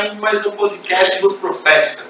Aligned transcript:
Mais 0.00 0.46
um 0.46 0.52
podcast 0.52 1.20
Luz 1.20 1.36
Profética. 1.36 2.02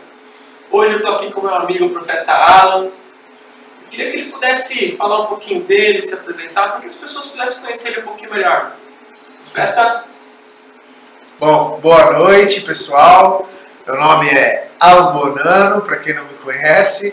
Hoje 0.71 0.93
eu 0.93 0.99
estou 0.99 1.17
aqui 1.17 1.33
com 1.33 1.41
meu 1.41 1.53
amigo 1.53 1.87
o 1.87 1.91
profeta 1.91 2.33
Alan. 2.33 2.85
Eu 2.85 3.89
queria 3.91 4.13
que 4.13 4.17
ele 4.17 4.31
pudesse 4.31 4.97
falar 4.97 5.23
um 5.23 5.27
pouquinho 5.27 5.65
dele, 5.65 6.01
se 6.01 6.15
apresentar, 6.15 6.69
para 6.69 6.81
que 6.81 6.87
as 6.87 6.95
pessoas 6.95 7.27
pudessem 7.27 7.61
conhecer 7.63 7.89
ele 7.89 8.03
um 8.03 8.05
pouquinho 8.05 8.31
melhor. 8.31 8.77
Profeta. 9.43 10.05
Bom, 11.41 11.81
boa 11.83 12.13
noite, 12.17 12.61
pessoal. 12.61 13.49
Meu 13.85 13.97
nome 13.97 14.29
é 14.29 14.69
Alan 14.79 15.13
Bonano, 15.13 15.83
para 15.83 15.97
quem 15.97 16.15
não 16.15 16.25
me 16.27 16.35
conhece. 16.35 17.13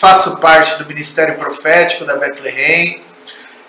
Faço 0.00 0.38
parte 0.38 0.76
do 0.82 0.86
Ministério 0.86 1.38
Profético 1.38 2.04
da 2.04 2.16
Bethlehem. 2.16 3.00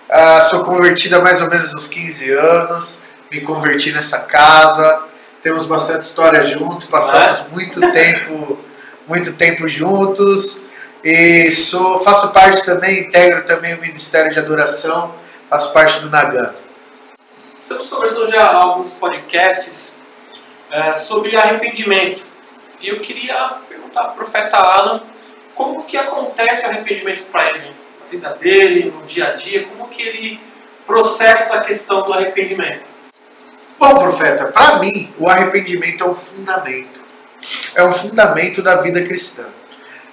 Uh, 0.10 0.44
sou 0.50 0.66
convertido 0.66 1.18
há 1.18 1.20
mais 1.20 1.40
ou 1.44 1.52
menos 1.52 1.72
uns 1.76 1.86
15 1.86 2.32
anos. 2.32 3.04
Me 3.32 3.42
converti 3.42 3.92
nessa 3.92 4.22
casa. 4.22 5.14
Temos 5.46 5.68
bastante 5.68 6.02
história 6.02 6.44
junto. 6.44 6.88
Passamos 6.88 7.42
é? 7.42 7.50
muito 7.54 7.80
tempo, 7.92 8.58
muito 9.08 9.34
tempo 9.38 9.68
juntos. 9.68 10.64
E 11.04 11.52
sou, 11.52 12.00
faço 12.00 12.34
parte 12.34 12.66
também, 12.66 13.02
integro 13.02 13.46
também 13.46 13.76
o 13.76 13.80
Ministério 13.80 14.32
de 14.32 14.40
Adoração. 14.40 15.14
Faço 15.48 15.72
parte 15.72 16.00
do 16.00 16.10
Nagan. 16.10 16.56
Estamos 17.62 17.86
conversando 17.86 18.26
já 18.26 18.42
há 18.42 18.56
alguns 18.56 18.94
podcasts 18.94 20.02
é, 20.72 20.96
sobre 20.96 21.38
arrependimento. 21.38 22.26
E 22.82 22.90
eu 22.90 23.00
queria 23.00 23.36
perguntar 23.70 24.06
para 24.06 24.14
o 24.14 24.16
profeta 24.16 24.58
Alan 24.58 25.04
como 25.54 25.84
que 25.84 25.96
acontece 25.96 26.66
o 26.66 26.70
arrependimento 26.70 27.24
para 27.26 27.52
ele, 27.52 27.72
na 28.00 28.10
vida 28.10 28.30
dele, 28.34 28.90
no 28.90 29.06
dia 29.06 29.28
a 29.28 29.34
dia, 29.34 29.64
como 29.68 29.88
que 29.90 30.02
ele 30.02 30.40
processa 30.88 31.44
essa 31.44 31.60
questão 31.60 32.02
do 32.02 32.12
arrependimento. 32.12 32.95
Bom, 33.78 33.98
profeta, 33.98 34.46
para 34.46 34.80
mim 34.80 35.14
o 35.18 35.30
arrependimento 35.30 36.04
é 36.04 36.08
um 36.08 36.14
fundamento, 36.14 37.02
é 37.76 37.84
um 37.84 37.94
fundamento 37.94 38.62
da 38.62 38.78
vida 38.78 39.04
cristã. 39.04 39.46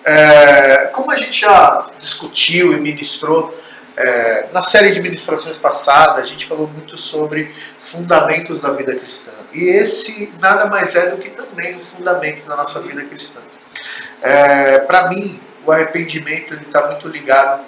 É, 0.04 0.86
como 0.92 1.10
a 1.12 1.16
gente 1.16 1.40
já 1.40 1.86
discutiu 1.96 2.72
e 2.72 2.80
ministrou 2.80 3.56
é, 3.96 4.48
na 4.52 4.62
série 4.62 4.90
de 4.90 5.00
ministrações 5.00 5.56
passada, 5.56 6.20
a 6.20 6.24
gente 6.24 6.46
falou 6.46 6.66
muito 6.66 6.96
sobre 6.96 7.54
fundamentos 7.78 8.60
da 8.60 8.70
vida 8.72 8.94
cristã. 8.94 9.32
E 9.52 9.64
esse 9.64 10.32
nada 10.40 10.66
mais 10.66 10.94
é 10.96 11.10
do 11.10 11.18
que 11.18 11.30
também 11.30 11.76
um 11.76 11.80
fundamento 11.80 12.44
da 12.46 12.56
nossa 12.56 12.80
vida 12.80 13.04
cristã. 13.04 13.40
É, 14.22 14.80
Para 14.80 15.08
mim, 15.08 15.40
o 15.64 15.70
arrependimento 15.70 16.54
está 16.54 16.86
muito 16.88 17.06
ligado 17.08 17.62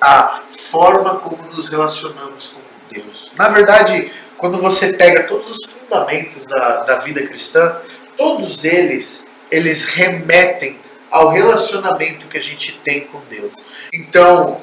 à 0.00 0.40
forma 0.48 1.16
como 1.16 1.42
nos 1.52 1.68
relacionamos 1.68 2.48
com 2.48 2.60
Deus. 2.90 3.32
Na 3.36 3.48
verdade, 3.48 4.10
quando 4.36 4.58
você 4.58 4.92
pega 4.92 5.24
todos 5.24 5.48
os 5.48 5.64
fundamentos 5.64 6.46
da, 6.46 6.82
da 6.82 6.94
vida 6.96 7.22
cristã, 7.26 7.76
todos 8.16 8.64
eles, 8.64 9.26
eles 9.50 9.84
remetem 9.84 10.78
ao 11.10 11.30
relacionamento 11.30 12.26
que 12.26 12.36
a 12.36 12.40
gente 12.40 12.80
tem 12.80 13.02
com 13.02 13.20
Deus. 13.30 13.54
Então, 13.92 14.60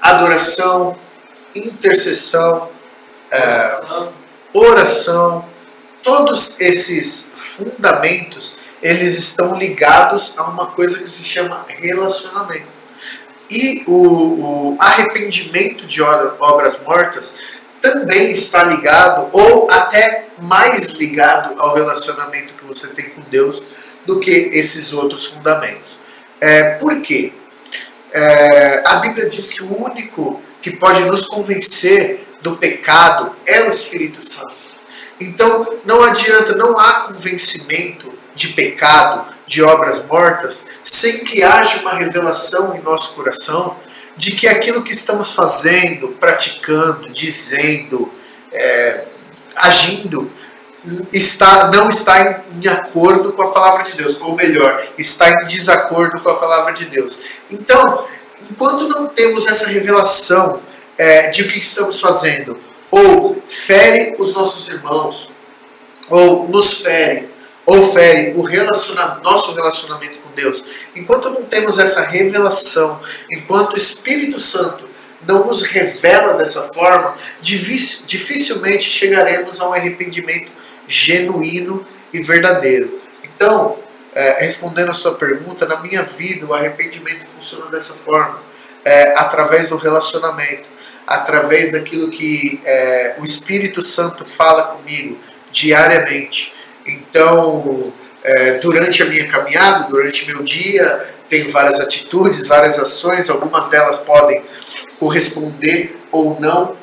adoração, 0.00 0.96
intercessão, 1.54 2.70
oração. 3.30 4.08
É, 4.08 4.58
oração, 4.58 5.44
todos 6.02 6.60
esses 6.60 7.32
fundamentos, 7.34 8.56
eles 8.82 9.16
estão 9.16 9.54
ligados 9.54 10.34
a 10.36 10.44
uma 10.44 10.66
coisa 10.66 10.98
que 10.98 11.08
se 11.08 11.22
chama 11.22 11.64
relacionamento. 11.68 12.66
E 13.50 13.84
o, 13.86 14.72
o 14.72 14.76
arrependimento 14.80 15.86
de 15.86 16.00
obras 16.02 16.80
mortas 16.82 17.34
também 17.82 18.30
está 18.30 18.62
ligado, 18.62 19.28
ou 19.32 19.68
até 19.70 20.28
mais 20.40 20.92
ligado 20.92 21.60
ao 21.60 21.74
relacionamento 21.74 22.54
que 22.54 22.64
você 22.64 22.86
tem 22.86 23.10
com 23.10 23.20
Deus 23.22 23.62
do 24.06 24.20
que 24.20 24.30
esses 24.30 24.92
outros 24.92 25.26
fundamentos. 25.26 25.98
É, 26.40 26.76
por 26.76 27.00
quê? 27.02 27.32
É, 28.12 28.82
a 28.86 28.96
Bíblia 28.96 29.26
diz 29.26 29.50
que 29.50 29.62
o 29.62 29.84
único 29.84 30.40
que 30.60 30.70
pode 30.70 31.04
nos 31.04 31.26
convencer 31.26 32.24
do 32.40 32.56
pecado 32.56 33.34
é 33.46 33.62
o 33.62 33.68
Espírito 33.68 34.24
Santo. 34.24 34.54
Então 35.20 35.78
não 35.84 36.02
adianta, 36.02 36.54
não 36.54 36.78
há 36.78 37.00
convencimento 37.00 38.12
de 38.34 38.48
pecado, 38.48 39.32
de 39.46 39.62
obras 39.62 40.04
mortas, 40.06 40.66
sem 40.82 41.22
que 41.24 41.42
haja 41.42 41.80
uma 41.80 41.94
revelação 41.94 42.74
em 42.74 42.80
nosso 42.80 43.14
coração 43.14 43.76
de 44.16 44.32
que 44.32 44.46
aquilo 44.46 44.82
que 44.82 44.92
estamos 44.92 45.32
fazendo, 45.32 46.08
praticando, 46.08 47.10
dizendo, 47.10 48.12
é, 48.52 49.04
agindo, 49.56 50.30
está, 51.12 51.70
não 51.70 51.88
está 51.88 52.44
em, 52.54 52.64
em, 52.64 52.68
acordo 52.68 53.32
com 53.32 53.42
a 53.42 53.52
palavra 53.52 53.84
de 53.84 53.96
Deus, 53.96 54.20
ou 54.20 54.34
melhor, 54.34 54.84
está 54.98 55.30
em 55.30 55.44
desacordo 55.46 56.20
com 56.20 56.30
a 56.30 56.36
palavra 56.36 56.72
de 56.72 56.86
Deus. 56.86 57.16
Então, 57.50 58.04
enquanto 58.50 58.88
não 58.88 59.06
temos 59.06 59.46
essa 59.46 59.68
revelação 59.68 60.60
é, 60.98 61.28
de 61.30 61.42
o 61.42 61.48
que 61.48 61.58
estamos 61.58 62.00
fazendo, 62.00 62.56
ou 62.90 63.42
fere 63.48 64.14
os 64.18 64.34
nossos 64.34 64.68
irmãos, 64.68 65.30
ou 66.10 66.48
nos 66.48 66.74
fere, 66.82 67.30
ou 67.64 67.92
fere 67.92 68.34
o 68.36 68.42
relaciona 68.42 69.20
nosso 69.22 69.54
relacionamento 69.54 70.21
Deus, 70.32 70.64
enquanto 70.94 71.30
não 71.30 71.44
temos 71.44 71.78
essa 71.78 72.02
revelação, 72.02 73.00
enquanto 73.30 73.74
o 73.74 73.78
Espírito 73.78 74.38
Santo 74.38 74.88
não 75.26 75.46
nos 75.46 75.62
revela 75.62 76.34
dessa 76.34 76.62
forma, 76.74 77.14
dificilmente 77.40 78.82
chegaremos 78.82 79.60
a 79.60 79.68
um 79.68 79.72
arrependimento 79.72 80.50
genuíno 80.88 81.86
e 82.12 82.20
verdadeiro. 82.20 83.00
Então, 83.22 83.78
é, 84.14 84.44
respondendo 84.44 84.90
a 84.90 84.94
sua 84.94 85.14
pergunta, 85.14 85.64
na 85.64 85.80
minha 85.80 86.02
vida 86.02 86.46
o 86.46 86.52
arrependimento 86.52 87.24
funciona 87.24 87.70
dessa 87.70 87.94
forma, 87.94 88.42
é, 88.84 89.14
através 89.16 89.68
do 89.68 89.76
relacionamento, 89.76 90.68
através 91.06 91.72
daquilo 91.72 92.10
que 92.10 92.60
é, 92.64 93.14
o 93.18 93.24
Espírito 93.24 93.80
Santo 93.80 94.24
fala 94.24 94.74
comigo 94.74 95.18
diariamente. 95.50 96.52
Então, 96.86 97.92
é, 98.24 98.52
durante 98.58 99.02
a 99.02 99.06
minha 99.06 99.26
caminhada, 99.26 99.88
durante 99.88 100.26
meu 100.26 100.42
dia, 100.42 101.02
tenho 101.28 101.50
várias 101.50 101.80
atitudes, 101.80 102.46
várias 102.46 102.78
ações, 102.78 103.28
algumas 103.28 103.68
delas 103.68 103.98
podem 103.98 104.42
corresponder 104.98 105.98
ou 106.10 106.38
não 106.38 106.76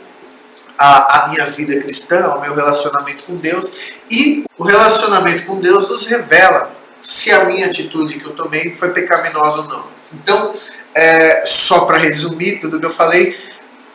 à, 0.77 1.23
à 1.23 1.27
minha 1.29 1.45
vida 1.45 1.79
cristã, 1.79 2.25
ao 2.25 2.41
meu 2.41 2.53
relacionamento 2.53 3.23
com 3.23 3.35
Deus, 3.35 3.69
e 4.09 4.45
o 4.57 4.63
relacionamento 4.63 5.45
com 5.45 5.59
Deus 5.59 5.89
nos 5.89 6.05
revela 6.07 6.71
se 6.99 7.31
a 7.31 7.45
minha 7.45 7.67
atitude 7.67 8.19
que 8.19 8.25
eu 8.25 8.31
tomei 8.31 8.73
foi 8.73 8.91
pecaminosa 8.91 9.59
ou 9.59 9.63
não. 9.65 9.87
Então, 10.13 10.51
é, 10.93 11.43
só 11.45 11.81
para 11.81 11.97
resumir 11.97 12.59
tudo 12.59 12.79
que 12.79 12.85
eu 12.85 12.89
falei, 12.89 13.37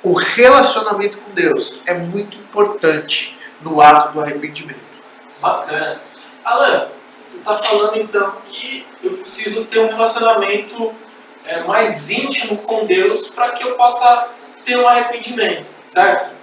o 0.03 0.15
relacionamento 0.15 1.19
com 1.19 1.33
Deus 1.33 1.81
é 1.87 1.94
muito 1.94 2.38
importante 2.38 3.38
no 3.60 3.81
ato 3.81 4.12
do 4.12 4.21
arrependimento. 4.21 4.78
Bacana. 5.41 6.00
Alan, 6.44 6.87
você 7.34 7.39
está 7.39 7.56
falando 7.56 7.97
então 8.00 8.34
que 8.45 8.87
eu 9.03 9.12
preciso 9.12 9.65
ter 9.65 9.81
um 9.81 9.89
relacionamento 9.89 10.95
é, 11.45 11.61
mais 11.65 12.11
íntimo 12.11 12.59
com 12.59 12.87
Deus 12.87 13.31
para 13.31 13.50
que 13.50 13.65
eu 13.65 13.75
possa 13.75 14.28
ter 14.65 14.78
um 14.78 14.87
arrependimento, 14.87 15.69
certo? 15.83 16.34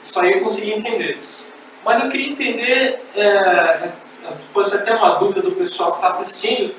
Isso 0.00 0.18
aí 0.20 0.32
eu 0.32 0.40
consegui 0.40 0.72
entender. 0.72 1.18
Mas 1.84 2.02
eu 2.02 2.08
queria 2.08 2.28
entender, 2.28 3.04
é, 3.14 3.92
pode 4.52 4.70
ser 4.70 4.76
até 4.76 4.94
uma 4.94 5.10
dúvida 5.10 5.42
do 5.42 5.52
pessoal 5.52 5.92
que 5.92 5.98
está 5.98 6.08
assistindo, 6.08 6.74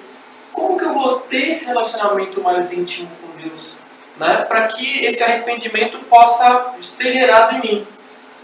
como 0.51 0.78
que 0.78 0.86
eu 0.86 0.94
vou 0.94 1.19
ter 1.22 1.50
esse 1.50 1.66
relacionamento 1.66 2.42
mais 2.42 2.72
íntimo 2.74 3.10
com 3.22 3.42
Deus? 3.42 3.78
Né, 4.18 4.38
para 4.50 4.66
que 4.68 5.06
esse 5.06 5.24
arrependimento 5.24 6.00
possa 6.06 6.74
ser 6.80 7.12
gerado 7.12 7.56
em 7.56 7.62
mim. 7.62 7.88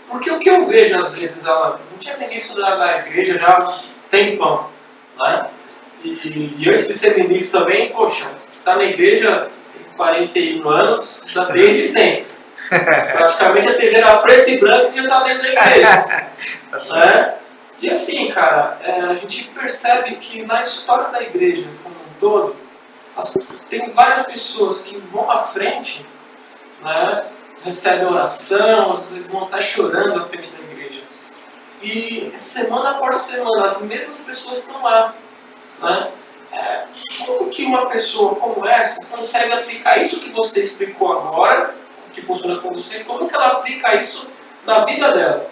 Porque 0.08 0.30
o 0.30 0.38
que 0.38 0.48
eu 0.48 0.68
vejo 0.68 1.00
às 1.00 1.16
vezes, 1.16 1.48
ela 1.48 1.82
não 1.90 1.98
tinha 1.98 2.16
ministro 2.18 2.62
da, 2.62 2.76
da 2.76 3.00
igreja 3.00 3.40
já 3.40 3.48
há 3.48 3.74
tempão, 4.12 4.70
né? 5.22 5.48
E, 6.04 6.56
e, 6.60 6.70
antes 6.70 6.88
de 6.88 6.94
ser 6.94 7.18
ministro 7.18 7.62
também, 7.62 7.90
poxa, 7.90 8.30
está 8.50 8.76
na 8.76 8.84
igreja 8.84 9.50
tem 9.72 9.84
41 9.96 10.70
anos, 10.70 11.24
já 11.28 11.46
desde 11.46 11.82
sempre. 11.88 12.34
Praticamente 12.70 13.68
a 13.68 13.74
TV 13.74 13.96
era 13.96 14.18
preta 14.18 14.50
e 14.50 14.58
branca 14.58 14.90
e 14.90 14.96
já 14.96 15.04
está 15.04 15.24
dentro 15.24 15.44
da 15.44 15.50
igreja. 15.50 16.06
Tá 16.74 17.06
né? 17.06 17.36
E 17.80 17.90
assim, 17.90 18.30
cara, 18.30 18.80
é, 18.82 19.02
a 19.02 19.14
gente 19.14 19.44
percebe 19.50 20.16
que 20.16 20.44
na 20.46 20.62
história 20.62 21.10
da 21.10 21.22
igreja 21.22 21.68
como 21.84 21.96
um 21.96 22.20
todo, 22.20 22.56
as, 23.16 23.32
tem 23.70 23.90
várias 23.90 24.26
pessoas 24.26 24.80
que 24.80 24.98
vão 25.12 25.30
à 25.30 25.44
frente, 25.44 26.06
né, 26.82 27.26
recebem 27.64 28.08
oração, 28.08 28.94
às 28.94 29.12
vezes 29.12 29.28
vão 29.28 29.44
estar 29.44 29.62
chorando 29.62 30.20
à 30.20 30.26
frente 30.26 30.50
da 30.50 30.60
igreja. 30.60 30.73
E 31.84 32.32
semana 32.36 32.92
após 32.92 33.18
semana, 33.18 33.66
as 33.66 33.82
mesmas 33.82 34.22
pessoas 34.22 34.60
estão 34.60 34.82
lá. 34.82 35.14
Né? 35.82 36.12
É, 36.54 36.84
como 37.26 37.50
que 37.50 37.66
uma 37.66 37.88
pessoa 37.88 38.36
como 38.36 38.66
essa 38.66 39.04
consegue 39.06 39.52
aplicar 39.52 39.98
isso 39.98 40.20
que 40.20 40.30
você 40.30 40.62
explicou 40.62 41.12
agora, 41.12 41.76
que 42.14 42.22
funciona 42.22 42.62
com 42.62 42.72
você, 42.72 43.00
como 43.00 43.28
que 43.28 43.36
ela 43.36 43.48
aplica 43.48 43.96
isso 43.96 44.30
na 44.66 44.86
vida 44.86 45.12
dela? 45.12 45.52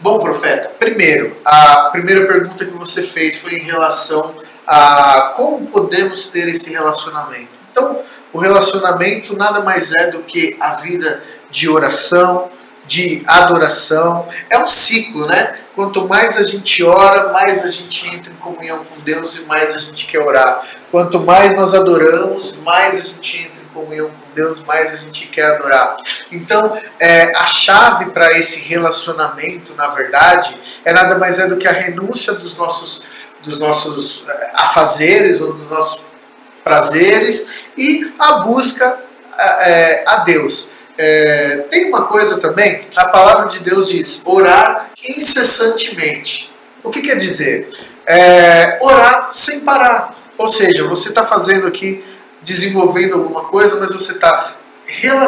Bom, 0.00 0.20
profeta, 0.20 0.70
primeiro, 0.70 1.36
a 1.44 1.90
primeira 1.90 2.26
pergunta 2.26 2.64
que 2.64 2.70
você 2.70 3.02
fez 3.02 3.38
foi 3.38 3.56
em 3.56 3.64
relação 3.64 4.34
a 4.66 5.32
como 5.36 5.66
podemos 5.66 6.28
ter 6.28 6.48
esse 6.48 6.70
relacionamento. 6.70 7.50
Então, 7.72 8.00
o 8.32 8.38
relacionamento 8.38 9.36
nada 9.36 9.60
mais 9.60 9.92
é 9.92 10.10
do 10.10 10.22
que 10.22 10.56
a 10.60 10.76
vida 10.76 11.22
de 11.50 11.68
oração, 11.68 12.50
de 12.86 13.22
adoração. 13.26 14.28
É 14.50 14.58
um 14.58 14.66
ciclo, 14.66 15.26
né? 15.26 15.54
Quanto 15.74 16.06
mais 16.06 16.36
a 16.36 16.42
gente 16.42 16.82
ora, 16.84 17.32
mais 17.32 17.64
a 17.64 17.68
gente 17.68 18.06
entra 18.14 18.32
em 18.32 18.36
comunhão 18.36 18.84
com 18.84 19.00
Deus 19.00 19.36
e 19.36 19.40
mais 19.42 19.74
a 19.74 19.78
gente 19.78 20.06
quer 20.06 20.20
orar. 20.20 20.62
Quanto 20.90 21.20
mais 21.20 21.56
nós 21.56 21.74
adoramos, 21.74 22.56
mais 22.58 22.94
a 22.96 23.02
gente 23.02 23.38
entra 23.38 23.62
em 23.62 23.66
comunhão 23.74 24.08
com 24.08 24.34
Deus, 24.34 24.62
mais 24.62 24.92
a 24.92 24.96
gente 24.96 25.26
quer 25.26 25.56
adorar. 25.56 25.96
Então, 26.30 26.78
é, 27.00 27.34
a 27.36 27.46
chave 27.46 28.06
para 28.10 28.38
esse 28.38 28.60
relacionamento, 28.60 29.74
na 29.74 29.88
verdade, 29.88 30.56
é 30.84 30.92
nada 30.92 31.18
mais 31.18 31.38
é 31.38 31.48
do 31.48 31.56
que 31.56 31.66
a 31.66 31.72
renúncia 31.72 32.34
dos 32.34 32.56
nossos, 32.56 33.02
dos 33.42 33.58
nossos 33.58 34.24
é, 34.28 34.50
afazeres 34.54 35.40
ou 35.40 35.52
dos 35.52 35.68
nossos 35.68 36.02
prazeres 36.62 37.52
e 37.76 38.12
a 38.18 38.38
busca 38.38 38.96
é, 39.38 40.04
a 40.06 40.18
Deus. 40.18 40.68
É, 40.96 41.66
tem 41.70 41.88
uma 41.88 42.06
coisa 42.06 42.38
também, 42.38 42.82
a 42.96 43.06
palavra 43.06 43.48
de 43.48 43.60
Deus 43.60 43.88
diz: 43.88 44.22
orar 44.24 44.90
incessantemente. 45.08 46.52
O 46.82 46.90
que 46.90 47.02
quer 47.02 47.16
dizer? 47.16 47.68
É, 48.06 48.78
orar 48.82 49.28
sem 49.32 49.60
parar. 49.60 50.14
Ou 50.36 50.48
seja, 50.48 50.86
você 50.86 51.08
está 51.08 51.24
fazendo 51.24 51.66
aqui, 51.66 52.04
desenvolvendo 52.42 53.14
alguma 53.14 53.44
coisa, 53.44 53.76
mas 53.76 53.90
você 53.90 54.12
está 54.12 54.56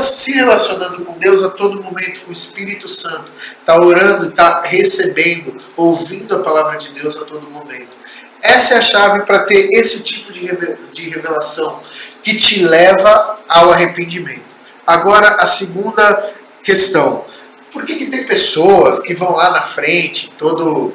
se 0.00 0.32
relacionando 0.32 1.04
com 1.04 1.18
Deus 1.18 1.42
a 1.42 1.48
todo 1.48 1.82
momento, 1.82 2.20
com 2.20 2.30
o 2.30 2.32
Espírito 2.32 2.86
Santo. 2.86 3.32
Está 3.58 3.80
orando, 3.80 4.28
está 4.28 4.60
recebendo, 4.62 5.56
ouvindo 5.76 6.36
a 6.36 6.40
palavra 6.40 6.76
de 6.76 6.90
Deus 6.90 7.16
a 7.16 7.24
todo 7.24 7.50
momento. 7.50 7.96
Essa 8.42 8.74
é 8.74 8.76
a 8.76 8.80
chave 8.80 9.20
para 9.22 9.40
ter 9.40 9.70
esse 9.72 10.02
tipo 10.02 10.30
de 10.30 11.08
revelação 11.08 11.80
que 12.22 12.36
te 12.36 12.64
leva 12.64 13.40
ao 13.48 13.72
arrependimento. 13.72 14.45
Agora, 14.86 15.36
a 15.40 15.46
segunda 15.46 16.34
questão. 16.62 17.24
Por 17.72 17.84
que, 17.84 17.96
que 17.96 18.06
tem 18.06 18.24
pessoas 18.24 19.02
que 19.02 19.14
vão 19.14 19.32
lá 19.32 19.50
na 19.50 19.60
frente 19.60 20.30
todo, 20.38 20.94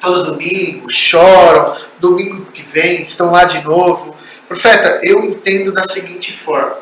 todo 0.00 0.32
domingo, 0.32 0.90
choram, 0.90 1.74
domingo 1.98 2.46
que 2.52 2.62
vem, 2.62 3.02
estão 3.02 3.30
lá 3.30 3.44
de 3.44 3.64
novo? 3.64 4.14
Profeta, 4.46 5.00
eu 5.02 5.24
entendo 5.24 5.72
da 5.72 5.84
seguinte 5.84 6.32
forma. 6.32 6.78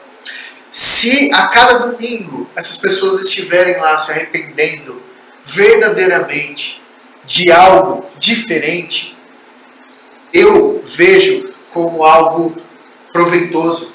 Se 0.69 1.31
a 1.33 1.47
cada 1.47 1.79
domingo 1.79 2.49
essas 2.57 2.77
pessoas 2.77 3.21
estiverem 3.21 3.77
lá 3.79 3.97
se 3.97 4.11
arrependendo 4.11 5.01
verdadeiramente 5.45 6.83
de 7.25 7.53
algo 7.53 8.07
diferente, 8.19 9.17
eu 10.33 10.83
vejo 10.85 11.45
como 11.71 12.03
algo 12.03 12.57
proveitoso. 13.13 13.93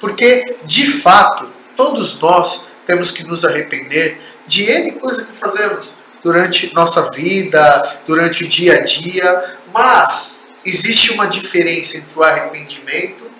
Porque, 0.00 0.56
de 0.64 0.86
fato, 0.86 1.53
Todos 1.76 2.20
nós 2.20 2.64
temos 2.86 3.10
que 3.10 3.24
nos 3.24 3.44
arrepender 3.44 4.20
de 4.46 4.64
N 4.64 4.92
coisa 4.92 5.24
que 5.24 5.32
fazemos 5.32 5.92
durante 6.22 6.74
nossa 6.74 7.10
vida, 7.10 8.00
durante 8.06 8.44
o 8.44 8.48
dia 8.48 8.78
a 8.78 8.80
dia, 8.82 9.56
mas 9.72 10.38
existe 10.64 11.12
uma 11.12 11.26
diferença 11.26 11.98
entre 11.98 12.18
o 12.18 12.22
arrependimento 12.22 13.30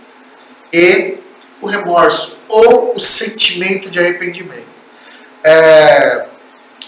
e 0.72 1.18
o 1.60 1.66
remorso, 1.66 2.42
ou 2.48 2.94
o 2.94 2.98
sentimento 2.98 3.88
de 3.88 3.98
arrependimento. 3.98 4.66
É, 5.42 6.26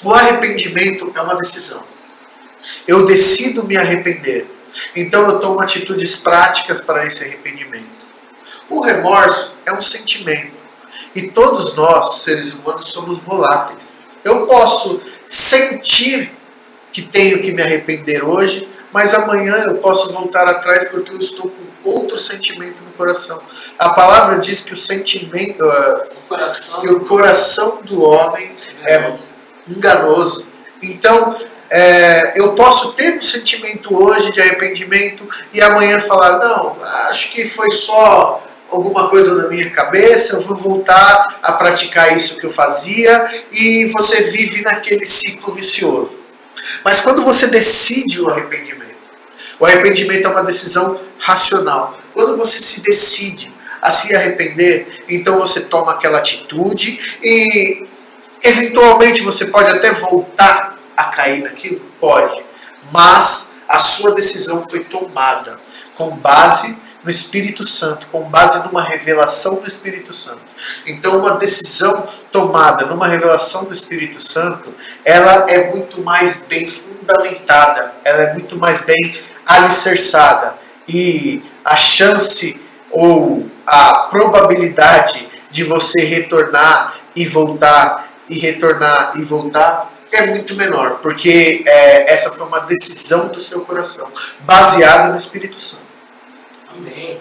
o 0.02 0.12
arrependimento 0.12 1.10
é 1.14 1.20
uma 1.20 1.36
decisão. 1.36 1.82
Eu 2.86 3.06
decido 3.06 3.64
me 3.64 3.76
arrepender. 3.76 4.46
Então 4.94 5.30
eu 5.30 5.38
tomo 5.38 5.60
atitudes 5.62 6.16
práticas 6.16 6.80
para 6.80 7.06
esse 7.06 7.24
arrependimento. 7.24 7.88
O 8.68 8.80
remorso 8.80 9.56
é 9.64 9.72
um 9.72 9.80
sentimento. 9.80 10.55
E 11.16 11.28
todos 11.28 11.74
nós, 11.74 12.18
seres 12.18 12.52
humanos, 12.52 12.90
somos 12.90 13.20
voláteis. 13.20 13.94
Eu 14.22 14.44
posso 14.44 15.00
sentir 15.26 16.30
que 16.92 17.00
tenho 17.00 17.40
que 17.40 17.52
me 17.52 17.62
arrepender 17.62 18.22
hoje, 18.22 18.68
mas 18.92 19.14
amanhã 19.14 19.54
eu 19.64 19.78
posso 19.78 20.12
voltar 20.12 20.46
atrás 20.46 20.90
porque 20.90 21.14
eu 21.14 21.16
estou 21.18 21.50
com 21.50 21.90
outro 21.90 22.18
sentimento 22.18 22.82
no 22.82 22.90
coração. 22.90 23.40
A 23.78 23.90
palavra 23.94 24.38
diz 24.38 24.60
que 24.60 24.74
o 24.74 24.76
sentimento, 24.76 25.64
uh, 25.64 26.02
o 26.12 26.28
coração, 26.28 26.80
que 26.82 26.88
o 26.90 27.00
coração 27.00 27.80
do 27.82 28.02
homem 28.02 28.54
é 28.84 29.10
enganoso. 29.66 30.46
Então, 30.82 31.34
é, 31.70 32.38
eu 32.38 32.54
posso 32.54 32.92
ter 32.92 33.16
um 33.16 33.22
sentimento 33.22 33.96
hoje 33.96 34.30
de 34.32 34.42
arrependimento 34.42 35.26
e 35.50 35.62
amanhã 35.62 35.98
falar, 35.98 36.38
não, 36.38 36.76
acho 37.08 37.32
que 37.32 37.46
foi 37.46 37.70
só 37.70 38.42
alguma 38.70 39.08
coisa 39.08 39.34
na 39.34 39.48
minha 39.48 39.70
cabeça, 39.70 40.36
eu 40.36 40.40
vou 40.40 40.56
voltar 40.56 41.38
a 41.42 41.52
praticar 41.52 42.14
isso 42.16 42.38
que 42.38 42.46
eu 42.46 42.50
fazia 42.50 43.28
e 43.52 43.86
você 43.86 44.22
vive 44.24 44.62
naquele 44.62 45.06
ciclo 45.06 45.52
vicioso. 45.52 46.14
Mas 46.84 47.00
quando 47.00 47.22
você 47.22 47.46
decide 47.46 48.20
o 48.20 48.28
arrependimento, 48.28 48.96
o 49.58 49.64
arrependimento 49.64 50.26
é 50.26 50.30
uma 50.30 50.42
decisão 50.42 51.00
racional. 51.18 51.98
Quando 52.12 52.36
você 52.36 52.60
se 52.60 52.80
decide 52.80 53.50
a 53.80 53.90
se 53.90 54.14
arrepender, 54.14 55.04
então 55.08 55.38
você 55.38 55.60
toma 55.60 55.92
aquela 55.92 56.18
atitude 56.18 57.18
e 57.22 57.86
eventualmente 58.42 59.22
você 59.22 59.46
pode 59.46 59.70
até 59.70 59.92
voltar 59.92 60.78
a 60.96 61.04
cair 61.04 61.42
naquilo, 61.42 61.80
pode. 62.00 62.44
Mas 62.92 63.54
a 63.68 63.78
sua 63.78 64.14
decisão 64.14 64.64
foi 64.68 64.80
tomada 64.84 65.58
com 65.94 66.16
base 66.16 66.76
no 67.06 67.10
Espírito 67.10 67.64
Santo, 67.64 68.08
com 68.08 68.24
base 68.24 68.66
numa 68.66 68.82
revelação 68.82 69.54
do 69.54 69.66
Espírito 69.68 70.12
Santo. 70.12 70.42
Então, 70.84 71.20
uma 71.20 71.36
decisão 71.36 72.08
tomada 72.32 72.84
numa 72.84 73.06
revelação 73.06 73.64
do 73.64 73.72
Espírito 73.72 74.20
Santo, 74.20 74.74
ela 75.04 75.46
é 75.48 75.70
muito 75.70 76.02
mais 76.02 76.42
bem 76.48 76.66
fundamentada, 76.66 77.94
ela 78.04 78.22
é 78.22 78.32
muito 78.34 78.56
mais 78.58 78.80
bem 78.80 79.16
alicerçada. 79.46 80.54
E 80.88 81.44
a 81.64 81.76
chance 81.76 82.60
ou 82.90 83.48
a 83.64 84.08
probabilidade 84.10 85.28
de 85.48 85.62
você 85.62 86.04
retornar 86.04 86.98
e 87.14 87.24
voltar, 87.24 88.08
e 88.28 88.36
retornar 88.36 89.12
e 89.14 89.22
voltar, 89.22 89.92
é 90.10 90.26
muito 90.26 90.56
menor, 90.56 90.98
porque 91.02 91.62
é, 91.64 92.12
essa 92.12 92.32
foi 92.32 92.46
uma 92.46 92.60
decisão 92.60 93.28
do 93.28 93.38
seu 93.38 93.60
coração, 93.60 94.08
baseada 94.40 95.08
no 95.08 95.16
Espírito 95.16 95.60
Santo. 95.60 95.85
Amém. 96.76 97.18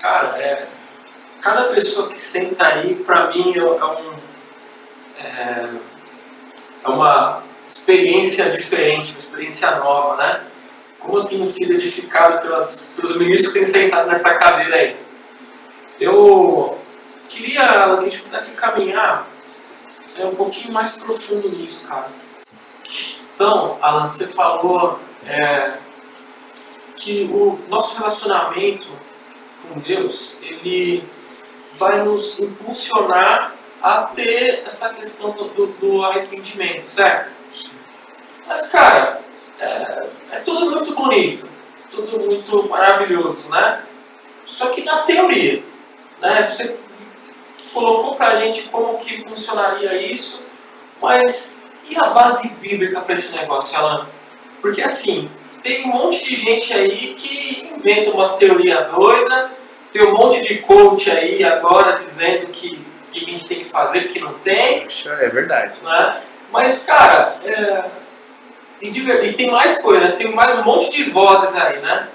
Cara, 0.00 0.38
é, 0.38 0.66
cada 1.40 1.64
pessoa 1.64 2.08
que 2.08 2.18
senta 2.18 2.66
aí, 2.66 2.94
para 2.94 3.26
mim, 3.26 3.52
é, 3.56 3.62
um, 3.62 4.14
é, 5.22 5.68
é, 6.84 6.88
uma 6.88 7.42
experiência 7.66 8.48
diferente, 8.50 9.10
uma 9.10 9.18
experiência 9.18 9.70
nova, 9.76 10.16
né? 10.16 10.40
Como 10.98 11.18
eu 11.18 11.24
tenho 11.24 11.44
sido 11.44 11.72
edificado 11.72 12.40
pelas, 12.40 12.92
pelos 12.96 13.16
ministros 13.16 13.48
que 13.48 13.58
têm 13.58 13.64
sentado 13.64 14.08
nessa 14.08 14.34
cadeira 14.34 14.76
aí. 14.76 14.96
Eu 15.98 16.78
queria 17.28 17.60
que 17.60 17.66
a 17.66 18.00
gente 18.00 18.20
pudesse 18.22 18.56
caminhar 18.56 19.28
é, 20.16 20.24
um 20.24 20.34
pouquinho 20.34 20.72
mais 20.72 20.92
profundo 20.92 21.48
nisso, 21.50 21.86
cara. 21.86 22.08
Então, 23.34 23.78
Alan, 23.80 24.08
você 24.08 24.26
falou 24.26 24.98
é, 25.26 25.74
que 27.00 27.24
o 27.32 27.58
nosso 27.68 27.96
relacionamento 27.96 28.88
com 29.62 29.80
Deus, 29.80 30.36
ele 30.42 31.02
vai 31.72 32.02
nos 32.02 32.38
impulsionar 32.38 33.54
a 33.82 34.02
ter 34.04 34.62
essa 34.66 34.92
questão 34.92 35.30
do, 35.30 35.44
do, 35.48 35.66
do 35.66 36.04
arrependimento, 36.04 36.82
certo? 36.82 37.30
Mas, 38.46 38.66
cara, 38.66 39.20
é, 39.58 40.08
é, 40.32 40.38
tudo 40.40 40.70
muito 40.70 40.94
bonito, 40.94 41.48
tudo 41.88 42.20
muito 42.20 42.68
maravilhoso, 42.68 43.48
né? 43.48 43.82
Só 44.44 44.66
que 44.66 44.84
na 44.84 44.98
teoria, 44.98 45.62
né? 46.20 46.50
Você 46.50 46.76
colocou 47.72 48.16
pra 48.16 48.36
gente 48.40 48.62
como 48.64 48.98
que 48.98 49.22
funcionaria 49.22 49.94
isso, 50.02 50.44
mas 51.00 51.62
e 51.88 51.96
a 51.96 52.10
base 52.10 52.48
bíblica 52.56 53.00
para 53.00 53.14
esse 53.14 53.34
negócio, 53.36 53.78
Alan? 53.78 54.08
Porque 54.60 54.82
assim, 54.82 55.30
tem 55.62 55.84
um 55.84 55.88
monte 55.88 56.24
de 56.24 56.36
gente 56.36 56.72
aí 56.72 57.14
que 57.14 57.72
inventa 57.76 58.10
umas 58.10 58.36
teorias 58.36 58.90
doidas, 58.90 59.50
tem 59.92 60.02
um 60.04 60.14
monte 60.14 60.40
de 60.42 60.58
coach 60.58 61.10
aí 61.10 61.42
agora 61.44 61.94
dizendo 61.94 62.46
que, 62.46 62.70
que 63.12 63.24
a 63.24 63.28
gente 63.28 63.44
tem 63.44 63.58
que 63.58 63.64
fazer, 63.64 64.08
que 64.08 64.20
não 64.20 64.34
tem. 64.34 64.86
É 65.06 65.28
verdade. 65.28 65.74
Né? 65.82 66.22
Mas, 66.52 66.84
cara, 66.84 67.34
é, 67.44 67.84
e, 68.80 68.88
e, 68.88 69.32
tem 69.34 69.50
mais 69.50 69.78
coisa, 69.78 70.08
né? 70.08 70.12
tem 70.12 70.32
mais 70.32 70.58
um 70.58 70.64
monte 70.64 70.90
de 70.90 71.04
vozes 71.04 71.54
aí, 71.56 71.80
né? 71.80 72.08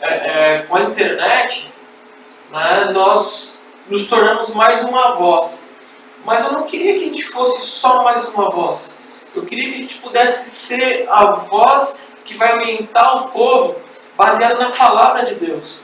É, 0.00 0.08
é, 0.08 0.58
com 0.62 0.76
a 0.76 0.82
internet, 0.82 1.72
né, 2.50 2.90
nós 2.92 3.60
nos 3.88 4.06
tornamos 4.06 4.54
mais 4.54 4.82
uma 4.84 5.14
voz. 5.14 5.68
Mas 6.24 6.44
eu 6.44 6.52
não 6.52 6.62
queria 6.62 6.94
que 6.94 7.02
a 7.02 7.06
gente 7.06 7.24
fosse 7.24 7.66
só 7.66 8.02
mais 8.02 8.26
uma 8.28 8.48
voz. 8.48 8.96
Eu 9.34 9.44
queria 9.44 9.68
que 9.70 9.74
a 9.74 9.78
gente 9.78 9.96
pudesse 9.96 10.50
ser 10.50 11.06
a 11.10 11.30
voz 11.32 12.07
que 12.28 12.36
vai 12.36 12.54
orientar 12.54 13.16
o 13.16 13.30
povo 13.30 13.76
baseado 14.14 14.58
na 14.58 14.70
palavra 14.70 15.22
de 15.22 15.34
Deus. 15.34 15.82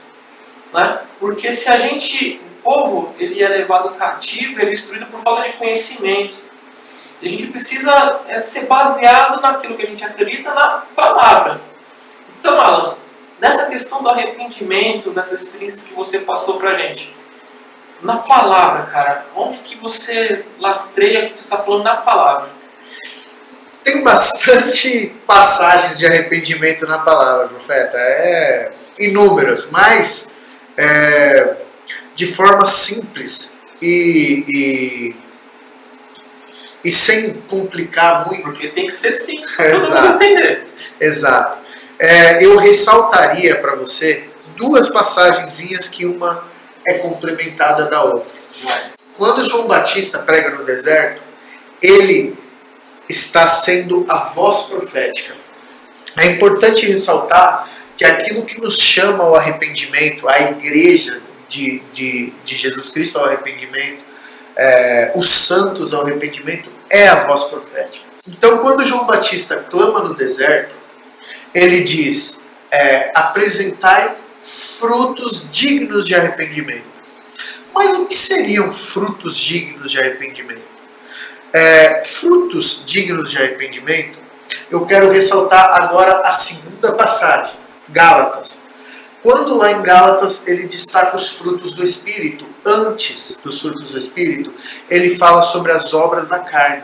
Né? 0.75 1.01
Porque 1.19 1.51
se 1.53 1.71
a 1.71 1.79
gente, 1.79 2.39
o 2.59 2.63
povo, 2.63 3.15
ele 3.19 3.43
é 3.43 3.49
levado 3.49 3.97
cativo, 3.97 4.61
ele 4.61 4.71
é 4.71 4.73
instruído 4.75 5.07
por 5.07 5.21
falta 5.21 5.49
de 5.49 5.57
conhecimento. 5.57 6.37
E 7.23 7.27
a 7.27 7.31
gente 7.31 7.47
precisa 7.47 8.21
é, 8.29 8.39
ser 8.41 8.67
baseado 8.67 9.41
naquilo 9.41 9.75
que 9.75 9.83
a 9.83 9.87
gente 9.87 10.05
acredita 10.05 10.53
na 10.53 10.83
palavra. 10.95 11.63
Então, 12.39 12.61
Alan, 12.61 12.97
nessa 13.41 13.67
questão 13.67 14.03
do 14.03 14.11
arrependimento, 14.11 15.13
nessas 15.13 15.45
experiências 15.45 15.85
que 15.85 15.95
você 15.95 16.19
passou 16.19 16.59
pra 16.59 16.75
gente, 16.75 17.17
na 18.03 18.19
palavra, 18.19 18.83
cara, 18.83 19.27
onde 19.35 19.59
que 19.59 19.77
você 19.77 20.45
lastreia 20.59 21.31
que 21.31 21.39
você 21.39 21.45
está 21.45 21.57
falando 21.57 21.85
na 21.85 21.97
palavra? 21.97 22.51
Tem 23.85 24.03
bastante 24.03 25.15
passagens 25.27 25.99
de 25.99 26.07
arrependimento 26.07 26.87
na 26.87 26.99
palavra, 26.99 27.49
profeta. 27.49 27.97
É 27.97 28.73
inúmeras, 28.99 29.69
mas 29.71 30.29
é, 30.77 31.57
de 32.15 32.27
forma 32.27 32.67
simples 32.67 33.53
e, 33.81 34.45
e, 34.49 35.17
e, 36.85 36.93
sem 36.93 37.35
complicar 37.49 38.27
muito. 38.27 38.43
Porque 38.43 38.69
tem 38.69 38.87
que 38.87 38.93
ser 38.93 39.13
simples, 39.13 39.59
Exato. 39.59 40.15
entender. 40.15 40.67
Exato. 41.01 41.59
É, 41.99 42.45
eu 42.45 42.57
ressaltaria 42.57 43.61
para 43.61 43.77
você 43.77 44.25
duas 44.57 44.89
passagenzinhas 44.89 45.89
que 45.89 46.07
uma 46.07 46.47
é 46.87 46.95
complementada 46.95 47.87
da 47.87 48.03
outra. 48.03 48.33
Quando 49.17 49.45
João 49.45 49.67
Batista 49.67 50.19
prega 50.19 50.51
no 50.51 50.65
deserto, 50.65 51.23
ele 51.81 52.37
está 53.09 53.47
sendo 53.47 54.05
a 54.09 54.17
voz 54.17 54.63
profética. 54.63 55.35
É 56.17 56.27
importante 56.27 56.87
ressaltar 56.87 57.69
que 57.97 58.05
aquilo 58.05 58.45
que 58.45 58.61
nos 58.61 58.79
chama 58.79 59.25
ao 59.25 59.35
arrependimento, 59.35 60.29
a 60.29 60.41
igreja 60.43 61.21
de, 61.49 61.81
de, 61.93 62.33
de 62.45 62.55
Jesus 62.55 62.89
Cristo 62.89 63.19
ao 63.19 63.27
arrependimento, 63.27 64.03
é, 64.57 65.13
os 65.15 65.29
santos 65.29 65.93
ao 65.93 66.03
arrependimento, 66.03 66.71
é 66.89 67.09
a 67.09 67.27
voz 67.27 67.45
profética. 67.45 68.05
Então, 68.27 68.59
quando 68.59 68.85
João 68.85 69.07
Batista 69.07 69.57
clama 69.57 70.01
no 70.01 70.15
deserto, 70.15 70.75
ele 71.55 71.83
diz: 71.83 72.41
é, 72.71 73.11
apresentai 73.15 74.17
frutos 74.41 75.49
dignos 75.51 76.07
de 76.07 76.15
arrependimento. 76.15 76.95
Mas 77.75 77.93
o 77.99 78.07
que 78.07 78.17
seriam 78.17 78.71
frutos 78.71 79.37
dignos 79.37 79.91
de 79.91 79.99
arrependimento? 79.99 80.74
É, 81.55 82.03
frutos 82.03 82.83
dignos 82.85 83.31
de 83.31 83.39
arrependimento, 83.39 84.19
eu 84.71 84.85
quero 84.85 85.09
ressaltar 85.09 85.81
agora 85.81 86.21
a 86.25 86.33
segunda 86.33 86.93
passagem, 86.93 87.55
Gálatas. 87.91 88.63
Quando 89.23 89.57
lá 89.57 89.71
em 89.71 89.81
Gálatas 89.81 90.49
ele 90.49 90.65
destaca 90.65 91.15
os 91.15 91.29
frutos 91.29 91.75
do 91.75 91.85
Espírito, 91.85 92.45
antes 92.67 93.39
dos 93.43 93.61
frutos 93.63 93.91
do 93.91 93.99
Espírito, 93.99 94.53
ele 94.91 95.17
fala 95.17 95.43
sobre 95.43 95.71
as 95.71 95.95
obras 95.95 96.29
da 96.29 96.41
carne. 96.41 96.83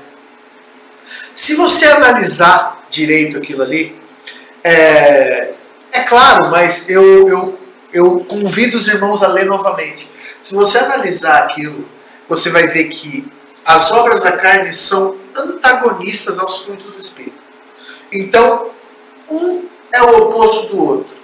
Se 1.35 1.55
você 1.57 1.87
analisar 1.87 2.85
direito 2.89 3.37
aquilo 3.37 3.62
ali, 3.62 4.00
é, 4.62 5.53
é 5.93 6.00
claro, 6.07 6.49
mas 6.49 6.89
eu, 6.89 7.29
eu 7.29 7.61
eu 7.93 8.21
convido 8.21 8.77
os 8.77 8.89
irmãos 8.89 9.23
a 9.23 9.29
ler 9.29 9.47
novamente. 9.47 10.09
Se 10.41 10.55
você 10.55 10.79
analisar 10.79 11.45
aquilo, 11.45 11.87
você 12.29 12.50
vai 12.50 12.67
ver 12.67 12.85
que 12.85 13.31
as 13.64 13.93
obras 13.93 14.21
da 14.21 14.33
carne 14.33 14.73
são 14.73 15.17
antagonistas 15.37 16.38
aos 16.38 16.64
frutos 16.64 16.95
do 16.95 17.00
Espírito. 17.00 17.40
Então, 18.12 18.71
um 19.31 19.64
é 19.93 20.02
o 20.02 20.25
oposto 20.25 20.75
do 20.75 20.83
outro. 20.83 21.21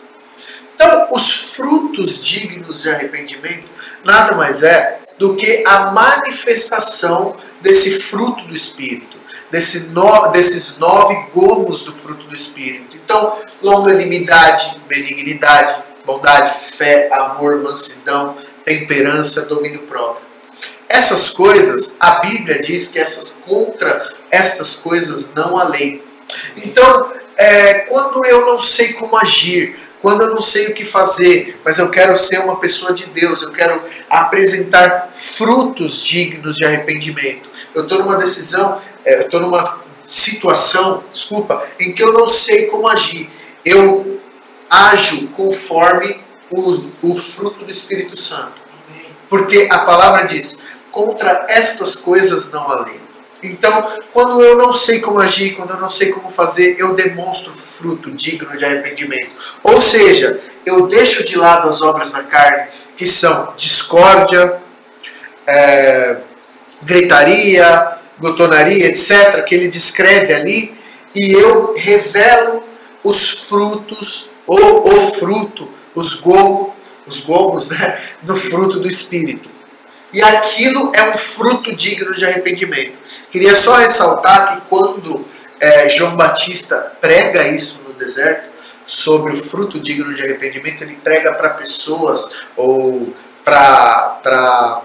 Então, 0.75 1.09
os 1.11 1.33
frutos 1.55 2.25
dignos 2.25 2.83
de 2.83 2.91
arrependimento 2.91 3.69
nada 4.05 4.35
mais 4.35 4.63
é 4.63 5.01
do 5.19 5.35
que 5.35 5.65
a 5.67 5.91
manifestação 5.93 7.37
desse 7.61 7.99
fruto 8.01 8.45
do 8.45 8.55
Espírito, 8.55 9.17
desse 9.51 9.89
no, 9.89 10.29
desses 10.29 10.77
nove 10.77 11.15
gomos 11.33 11.83
do 11.83 11.93
fruto 11.93 12.27
do 12.27 12.35
Espírito. 12.35 12.97
Então, 12.97 13.35
longanimidade, 13.63 14.77
benignidade, 14.87 15.83
bondade, 16.05 16.59
fé, 16.73 17.09
amor, 17.11 17.63
mansidão, 17.63 18.37
temperança, 18.65 19.43
domínio 19.43 19.83
próprio. 19.83 20.26
Essas 20.89 21.31
coisas, 21.31 21.93
a 21.99 22.21
Bíblia 22.21 22.61
diz 22.61 22.89
que 22.89 22.99
essas 22.99 23.41
contra 23.45 24.01
estas 24.31 24.77
coisas 24.77 25.35
não 25.35 25.57
há 25.57 25.65
lei. 25.65 26.03
Então, 26.57 27.13
é, 27.37 27.81
quando 27.81 28.25
eu 28.25 28.47
não 28.47 28.61
sei 28.61 28.93
como 28.93 29.17
agir, 29.17 29.79
quando 30.01 30.23
eu 30.23 30.29
não 30.29 30.41
sei 30.41 30.69
o 30.69 30.75
que 30.75 30.85
fazer, 30.85 31.59
mas 31.65 31.79
eu 31.79 31.91
quero 31.91 32.17
ser 32.17 32.39
uma 32.39 32.57
pessoa 32.57 32.93
de 32.93 33.07
Deus, 33.07 33.43
eu 33.43 33.51
quero 33.51 33.81
apresentar 34.09 35.11
frutos 35.13 36.05
dignos 36.05 36.57
de 36.57 36.65
arrependimento. 36.65 37.51
Eu 37.75 37.83
estou 37.83 37.99
numa 37.99 38.17
decisão, 38.17 38.81
é, 39.05 39.19
eu 39.19 39.23
estou 39.23 39.41
numa 39.41 39.81
situação, 40.07 41.03
desculpa, 41.11 41.67
em 41.81 41.93
que 41.93 42.03
eu 42.03 42.13
não 42.13 42.29
sei 42.29 42.67
como 42.67 42.87
agir. 42.89 43.29
Eu 43.65 44.21
ajo 44.71 45.29
conforme 45.29 46.21
o, 46.51 46.85
o 47.03 47.15
fruto 47.15 47.65
do 47.65 47.71
Espírito 47.71 48.17
Santo. 48.17 48.55
Porque 49.29 49.69
a 49.71 49.81
palavra 49.81 50.25
diz: 50.25 50.59
contra 50.97 51.45
estas 51.51 51.95
coisas 51.95 52.51
não 52.51 52.71
há 52.71 52.81
lei. 52.81 52.99
Então, 53.43 53.87
quando 54.15 54.41
eu 54.41 54.57
não 54.57 54.73
sei 54.73 54.99
como 54.99 55.21
agir, 55.21 55.55
quando 55.55 55.73
eu 55.73 55.77
não 55.79 55.91
sei 55.91 56.09
como 56.09 56.31
fazer, 56.31 56.75
eu 56.79 56.95
demonstro 56.95 57.53
fruto 57.53 58.11
digno 58.11 58.57
de 58.57 58.65
arrependimento. 58.65 59.29
Ou 59.63 59.79
seja, 59.79 60.41
eu 60.65 60.87
deixo 60.87 61.23
de 61.23 61.37
lado 61.37 61.69
as 61.69 61.83
obras 61.83 62.13
da 62.13 62.23
carne, 62.23 62.69
que 62.97 63.05
são 63.05 63.53
discórdia, 63.59 64.59
é, 65.47 66.17
gritaria, 66.83 67.99
glutonaria, 68.19 68.87
etc., 68.87 69.45
que 69.45 69.55
ele 69.55 69.69
descreve 69.69 70.33
ali, 70.33 70.75
e 71.15 71.35
eu 71.35 71.75
revelo 71.77 72.65
os 73.05 73.47
frutos 73.47 74.31
ou 74.47 74.97
o 74.97 74.99
fruto, 75.13 75.69
os 75.95 76.15
gomos, 76.15 76.73
os 77.07 77.21
gomos 77.21 77.69
né, 77.69 77.99
do 78.23 78.35
fruto 78.35 78.81
do 78.81 78.89
Espírito. 78.89 79.56
E 80.17 80.23
aquilo 80.23 80.93
é 80.95 81.11
um 81.11 81.19
fruto 81.19 81.77
digno 81.77 82.11
de 82.11 82.25
arrependimento. 82.25 82.97
Queria 83.31 83.55
só 83.55 83.75
ressaltar 83.75 84.55
que 84.55 84.67
quando 84.67 85.23
é, 85.61 85.91
João 85.91 86.17
Batista 86.17 86.91
prega 87.03 87.47
isso 87.47 87.83
no 87.87 87.93
deserto, 87.93 88.47
sobre 88.87 89.35
o 89.35 89.37
fruto 89.37 89.79
digno 89.79 90.15
de 90.15 90.23
arrependimento, 90.23 90.83
ele 90.83 90.97
prega 91.05 91.35
para 91.35 91.51
pessoas 91.51 92.31
ou 92.57 93.13
para 93.45 94.81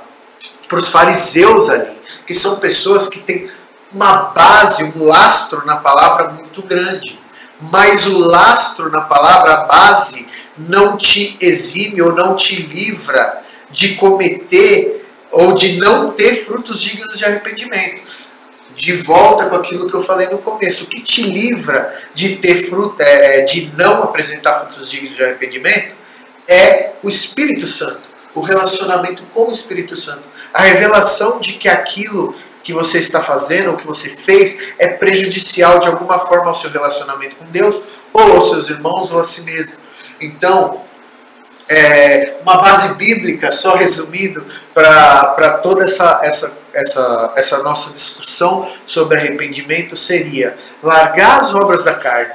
os 0.74 0.90
fariseus 0.90 1.70
ali, 1.70 1.98
que 2.28 2.34
são 2.34 2.60
pessoas 2.60 3.08
que 3.08 3.22
têm 3.22 3.50
uma 3.94 4.34
base, 4.34 4.84
um 4.84 5.06
lastro 5.06 5.66
na 5.66 5.78
palavra 5.78 6.28
muito 6.28 6.62
grande 6.62 7.22
mas 7.72 8.08
o 8.08 8.18
lastro 8.18 8.90
na 8.90 9.02
palavra 9.02 9.58
base 9.66 10.28
não 10.58 10.98
te 10.98 11.38
exime 11.40 12.02
ou 12.02 12.12
não 12.12 12.36
te 12.36 12.60
livra 12.64 13.40
de 13.70 13.94
cometer 13.96 15.01
ou 15.32 15.54
de 15.54 15.78
não 15.78 16.12
ter 16.12 16.36
frutos 16.36 16.82
dignos 16.82 17.18
de 17.18 17.26
arrependimento. 17.26 18.02
De 18.76 18.94
volta 18.94 19.46
com 19.48 19.56
aquilo 19.56 19.88
que 19.88 19.96
eu 19.96 20.02
falei 20.02 20.28
no 20.28 20.40
começo, 20.40 20.86
o 20.86 20.88
que 20.88 21.02
te 21.02 21.24
livra 21.24 21.94
de 22.14 22.38
ter 22.38 22.56
fruto, 22.56 22.96
é, 23.00 23.42
de 23.42 23.72
não 23.76 24.04
apresentar 24.04 24.54
frutos 24.54 24.90
dignos 24.90 25.16
de 25.16 25.24
arrependimento 25.24 25.96
é 26.48 26.94
o 27.04 27.10
Espírito 27.10 27.68
Santo, 27.68 28.02
o 28.34 28.42
relacionamento 28.42 29.24
com 29.34 29.50
o 29.50 29.52
Espírito 29.52 29.96
Santo, 29.96 30.24
a 30.54 30.62
revelação 30.62 31.40
de 31.40 31.54
que 31.54 31.70
aquilo 31.70 32.34
que 32.64 32.74
você 32.74 33.00
está 33.00 33.22
fazendo, 33.22 33.72
ou 33.72 33.78
que 33.78 33.86
você 33.86 34.10
fez, 34.10 34.58
é 34.78 34.88
prejudicial 34.88 35.80
de 35.80 35.88
alguma 35.88 36.20
forma 36.20 36.48
ao 36.48 36.54
seu 36.54 36.70
relacionamento 36.70 37.36
com 37.36 37.46
Deus, 37.46 37.82
ou 38.14 38.34
aos 38.34 38.50
seus 38.50 38.70
irmãos, 38.70 39.12
ou 39.12 39.20
a 39.20 39.24
si 39.24 39.42
mesmo. 39.42 39.78
Então, 40.20 40.82
é, 41.72 42.36
uma 42.42 42.62
base 42.62 42.96
bíblica, 42.96 43.50
só 43.50 43.76
resumindo, 43.76 44.46
para 44.74 45.60
toda 45.64 45.86
essa, 45.86 46.20
essa, 46.22 46.58
essa, 46.74 47.34
essa 47.36 47.64
nossa 47.64 47.94
discussão 47.94 48.68
sobre 48.86 49.20
arrependimento 49.20 49.96
seria 49.96 50.58
largar 50.84 51.40
as 51.40 51.56
obras 51.56 51.86
da 51.86 51.94
carne, 51.94 52.34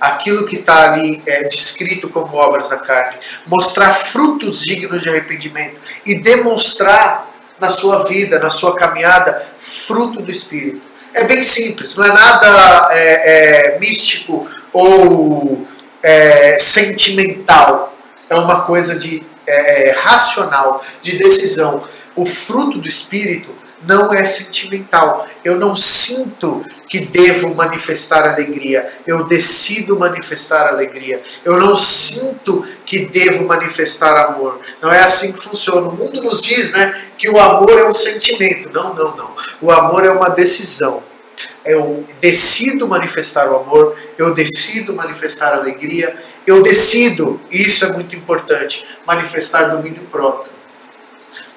aquilo 0.00 0.46
que 0.46 0.56
está 0.56 0.92
ali 0.92 1.22
é, 1.26 1.44
descrito 1.44 2.08
como 2.08 2.36
obras 2.36 2.70
da 2.70 2.78
carne, 2.78 3.18
mostrar 3.46 3.92
frutos 3.92 4.62
dignos 4.62 5.02
de 5.02 5.10
arrependimento 5.10 5.78
e 6.06 6.18
demonstrar 6.18 7.28
na 7.60 7.68
sua 7.68 8.04
vida, 8.04 8.38
na 8.38 8.48
sua 8.48 8.74
caminhada, 8.74 9.44
fruto 9.58 10.22
do 10.22 10.30
Espírito. 10.30 10.88
É 11.12 11.24
bem 11.24 11.42
simples, 11.42 11.94
não 11.94 12.06
é 12.06 12.12
nada 12.12 12.88
é, 12.92 13.74
é, 13.74 13.78
místico 13.78 14.48
ou 14.72 15.66
é, 16.02 16.56
sentimental. 16.58 17.89
É 18.30 18.34
uma 18.36 18.62
coisa 18.62 18.96
de 18.96 19.22
é, 19.46 19.92
racional, 19.96 20.82
de 21.02 21.18
decisão. 21.18 21.82
O 22.16 22.24
fruto 22.24 22.78
do 22.78 22.88
Espírito 22.88 23.50
não 23.82 24.12
é 24.12 24.22
sentimental. 24.24 25.26
Eu 25.44 25.56
não 25.56 25.74
sinto 25.74 26.64
que 26.88 27.00
devo 27.00 27.54
manifestar 27.54 28.26
alegria. 28.26 28.88
Eu 29.06 29.24
decido 29.24 29.98
manifestar 29.98 30.68
alegria. 30.68 31.20
Eu 31.44 31.58
não 31.58 31.74
sinto 31.76 32.62
que 32.84 33.06
devo 33.06 33.46
manifestar 33.46 34.16
amor. 34.16 34.60
Não 34.80 34.92
é 34.92 35.00
assim 35.00 35.32
que 35.32 35.40
funciona. 35.40 35.88
O 35.88 35.96
mundo 35.96 36.22
nos 36.22 36.42
diz, 36.42 36.72
né, 36.72 37.04
que 37.16 37.28
o 37.28 37.38
amor 37.38 37.78
é 37.78 37.84
um 37.84 37.94
sentimento. 37.94 38.70
Não, 38.72 38.94
não, 38.94 39.16
não. 39.16 39.30
O 39.60 39.70
amor 39.70 40.04
é 40.04 40.10
uma 40.10 40.28
decisão. 40.28 41.02
Eu 41.64 42.04
decido 42.20 42.88
manifestar 42.88 43.50
o 43.50 43.56
amor, 43.56 43.96
eu 44.16 44.32
decido 44.32 44.94
manifestar 44.94 45.52
alegria, 45.52 46.14
eu 46.46 46.62
decido, 46.62 47.40
e 47.50 47.62
isso 47.62 47.84
é 47.84 47.92
muito 47.92 48.16
importante, 48.16 48.86
manifestar 49.06 49.64
domínio 49.64 50.04
próprio. 50.04 50.50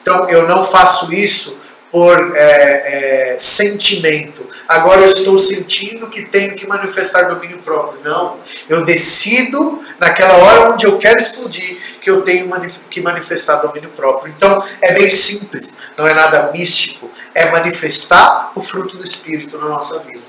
Então 0.02 0.30
eu 0.30 0.48
não 0.48 0.64
faço 0.64 1.14
isso 1.14 1.58
por 1.94 2.36
é, 2.36 3.34
é, 3.34 3.38
sentimento. 3.38 4.50
Agora 4.68 5.02
eu 5.02 5.06
estou 5.06 5.38
sentindo 5.38 6.10
que 6.10 6.26
tenho 6.26 6.56
que 6.56 6.66
manifestar 6.66 7.28
domínio 7.28 7.60
próprio. 7.60 8.02
Não. 8.04 8.40
Eu 8.68 8.84
decido, 8.84 9.80
naquela 10.00 10.38
hora 10.38 10.74
onde 10.74 10.88
eu 10.88 10.98
quero 10.98 11.20
explodir, 11.20 12.00
que 12.02 12.10
eu 12.10 12.24
tenho 12.24 12.50
que 12.90 13.00
manifestar 13.00 13.58
domínio 13.58 13.92
próprio. 13.92 14.34
Então 14.36 14.58
é 14.82 14.94
bem 14.94 15.08
simples, 15.08 15.76
não 15.96 16.08
é 16.08 16.16
nada 16.16 16.52
místico. 16.52 17.12
É 17.36 17.52
manifestar 17.52 18.52
o 18.56 18.62
fruto 18.62 18.98
do 18.98 19.04
Espírito 19.04 19.60
na 19.60 19.68
nossa 19.68 20.00
vida. 20.00 20.24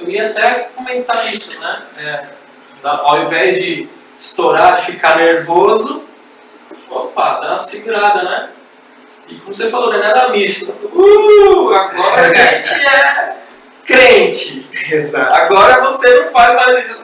Eu 0.00 0.08
ia 0.08 0.30
até 0.30 0.68
comentar 0.74 1.32
isso, 1.32 1.60
né? 1.60 1.82
É, 1.98 2.26
ao 2.82 3.22
invés 3.22 3.62
de 3.62 3.88
estourar, 4.12 4.84
ficar 4.84 5.16
nervoso, 5.16 6.02
opa, 6.90 7.38
dá 7.38 7.50
uma 7.50 7.58
segurada, 7.58 8.24
né? 8.24 8.48
E 9.32 9.36
como 9.36 9.54
você 9.54 9.70
falou, 9.70 9.88
não 9.88 9.98
é 9.98 10.02
nada 10.02 10.28
místico. 10.28 10.72
Uh, 10.94 11.72
agora 11.72 12.30
a 12.30 12.34
gente 12.60 12.86
é 12.86 13.36
crente. 13.84 14.68
Exato. 14.90 15.34
Agora 15.34 15.80
você 15.80 16.08
não 16.20 16.32
faz 16.32 16.54
mais 16.54 16.84
isso. 16.84 17.02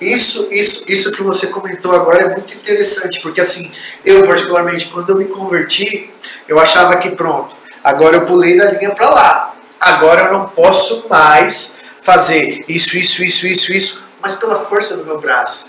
Isso, 0.00 0.48
isso, 0.52 0.84
isso 0.88 1.12
que 1.12 1.22
você 1.22 1.48
comentou 1.48 1.92
agora 1.92 2.22
é 2.22 2.28
muito 2.28 2.54
interessante, 2.54 3.20
porque 3.20 3.40
assim, 3.40 3.72
eu 4.04 4.24
particularmente, 4.24 4.86
quando 4.86 5.10
eu 5.10 5.16
me 5.16 5.26
converti, 5.26 6.10
eu 6.46 6.58
achava 6.60 6.96
que 6.96 7.10
pronto, 7.10 7.56
agora 7.82 8.16
eu 8.16 8.24
pulei 8.24 8.56
da 8.56 8.70
linha 8.70 8.94
para 8.94 9.10
lá. 9.10 9.54
Agora 9.80 10.26
eu 10.26 10.32
não 10.32 10.48
posso 10.48 11.06
mais 11.08 11.80
fazer 12.00 12.64
isso, 12.68 12.96
isso, 12.96 13.24
isso, 13.24 13.46
isso, 13.46 13.72
isso, 13.72 14.04
mas 14.22 14.36
pela 14.36 14.54
força 14.54 14.96
do 14.96 15.04
meu 15.04 15.18
braço 15.18 15.67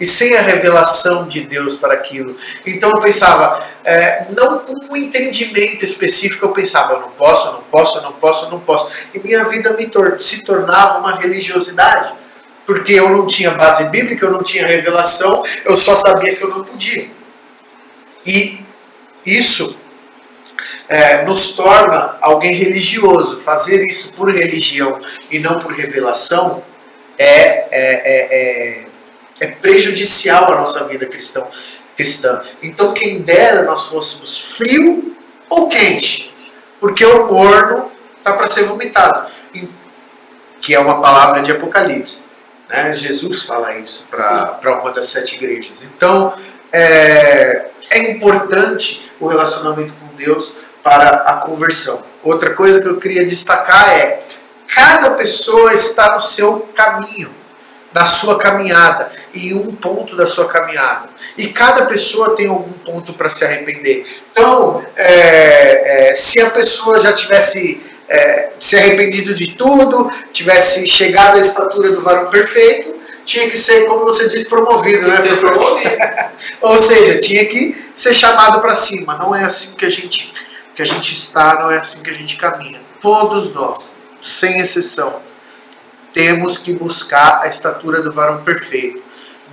e 0.00 0.08
sem 0.08 0.34
a 0.34 0.40
revelação 0.40 1.28
de 1.28 1.42
Deus 1.42 1.76
para 1.76 1.92
aquilo. 1.92 2.34
Então 2.66 2.90
eu 2.90 3.00
pensava, 3.00 3.62
é, 3.84 4.26
não 4.36 4.60
com 4.60 4.74
um 4.90 4.96
entendimento 4.96 5.84
específico, 5.84 6.46
eu 6.46 6.52
pensava, 6.52 6.94
eu 6.94 7.00
não 7.00 7.10
posso, 7.10 7.52
não 7.52 7.62
posso, 7.64 8.02
não 8.02 8.12
posso, 8.12 8.50
não 8.50 8.60
posso. 8.60 8.88
E 9.12 9.18
minha 9.18 9.44
vida 9.44 9.76
tor 9.92 10.18
se 10.18 10.42
tornava 10.42 10.98
uma 10.98 11.16
religiosidade. 11.16 12.18
Porque 12.64 12.92
eu 12.92 13.08
não 13.10 13.26
tinha 13.26 13.50
base 13.50 13.84
bíblica, 13.84 14.24
eu 14.24 14.30
não 14.30 14.44
tinha 14.44 14.64
revelação, 14.64 15.42
eu 15.64 15.76
só 15.76 15.96
sabia 15.96 16.36
que 16.36 16.42
eu 16.42 16.48
não 16.48 16.62
podia. 16.62 17.10
E 18.24 18.64
isso 19.26 19.76
é, 20.88 21.24
nos 21.24 21.52
torna 21.54 22.16
alguém 22.20 22.54
religioso. 22.54 23.38
Fazer 23.38 23.84
isso 23.84 24.12
por 24.12 24.32
religião 24.32 24.98
e 25.30 25.40
não 25.40 25.58
por 25.58 25.72
revelação 25.72 26.62
é, 27.18 27.66
é, 27.70 28.82
é, 28.82 28.86
é 29.40 29.46
prejudicial 29.46 30.52
à 30.52 30.56
nossa 30.56 30.84
vida 30.84 31.06
cristão, 31.06 31.48
cristã. 31.96 32.42
Então, 32.62 32.92
quem 32.92 33.22
dera 33.22 33.62
nós 33.62 33.86
fôssemos 33.86 34.56
frio 34.56 35.16
ou 35.48 35.68
quente, 35.68 36.32
porque 36.78 37.04
o 37.04 37.26
morno 37.26 37.90
está 38.18 38.34
para 38.34 38.46
ser 38.46 38.64
vomitado, 38.64 39.28
que 40.60 40.74
é 40.74 40.78
uma 40.78 41.00
palavra 41.00 41.40
de 41.40 41.50
Apocalipse. 41.50 42.22
Né? 42.68 42.92
Jesus 42.92 43.44
fala 43.44 43.74
isso 43.76 44.06
para 44.10 44.78
uma 44.80 44.92
das 44.92 45.06
sete 45.06 45.36
igrejas. 45.36 45.84
Então, 45.84 46.32
é, 46.70 47.66
é 47.90 48.10
importante 48.10 49.10
o 49.18 49.26
relacionamento 49.26 49.94
com 49.94 50.14
Deus 50.14 50.66
para 50.82 51.08
a 51.08 51.36
conversão. 51.36 52.02
Outra 52.22 52.54
coisa 52.54 52.80
que 52.80 52.86
eu 52.86 52.98
queria 52.98 53.24
destacar 53.24 53.88
é: 53.90 54.22
cada 54.68 55.14
pessoa 55.14 55.72
está 55.72 56.12
no 56.12 56.20
seu 56.20 56.60
caminho 56.74 57.40
da 57.92 58.04
sua 58.04 58.38
caminhada, 58.38 59.10
em 59.34 59.54
um 59.54 59.74
ponto 59.74 60.16
da 60.16 60.26
sua 60.26 60.46
caminhada. 60.46 61.08
E 61.36 61.48
cada 61.48 61.86
pessoa 61.86 62.36
tem 62.36 62.46
algum 62.46 62.72
ponto 62.72 63.12
para 63.14 63.28
se 63.28 63.44
arrepender. 63.44 64.06
Então, 64.30 64.84
é, 64.96 66.10
é, 66.10 66.14
se 66.14 66.40
a 66.40 66.50
pessoa 66.50 66.98
já 66.98 67.12
tivesse 67.12 67.80
é, 68.08 68.50
se 68.58 68.76
arrependido 68.76 69.34
de 69.34 69.54
tudo, 69.54 70.10
tivesse 70.32 70.86
chegado 70.86 71.36
à 71.36 71.40
estatura 71.40 71.90
do 71.90 72.00
varão 72.00 72.28
perfeito, 72.28 72.98
tinha 73.24 73.48
que 73.48 73.56
ser, 73.56 73.86
como 73.86 74.04
você 74.04 74.28
disse, 74.28 74.48
promovido, 74.48 75.06
né? 75.06 75.14
Ser 75.14 75.38
promovido. 75.38 75.96
Ou 76.60 76.78
seja, 76.78 77.16
tinha 77.18 77.44
que 77.46 77.76
ser 77.94 78.14
chamado 78.14 78.60
para 78.60 78.74
cima. 78.74 79.14
Não 79.14 79.34
é 79.34 79.44
assim 79.44 79.74
que 79.74 79.84
a 79.84 79.88
gente 79.88 80.32
que 80.74 80.82
a 80.82 80.86
gente 80.86 81.12
está, 81.12 81.58
não 81.60 81.70
é 81.70 81.78
assim 81.78 82.00
que 82.02 82.08
a 82.08 82.12
gente 82.12 82.36
caminha. 82.36 82.80
Todos 83.02 83.52
nós, 83.52 83.90
sem 84.18 84.58
exceção, 84.60 85.20
temos 86.12 86.58
que 86.58 86.72
buscar 86.72 87.40
a 87.42 87.48
estatura 87.48 88.02
do 88.02 88.12
varão 88.12 88.42
perfeito, 88.42 89.02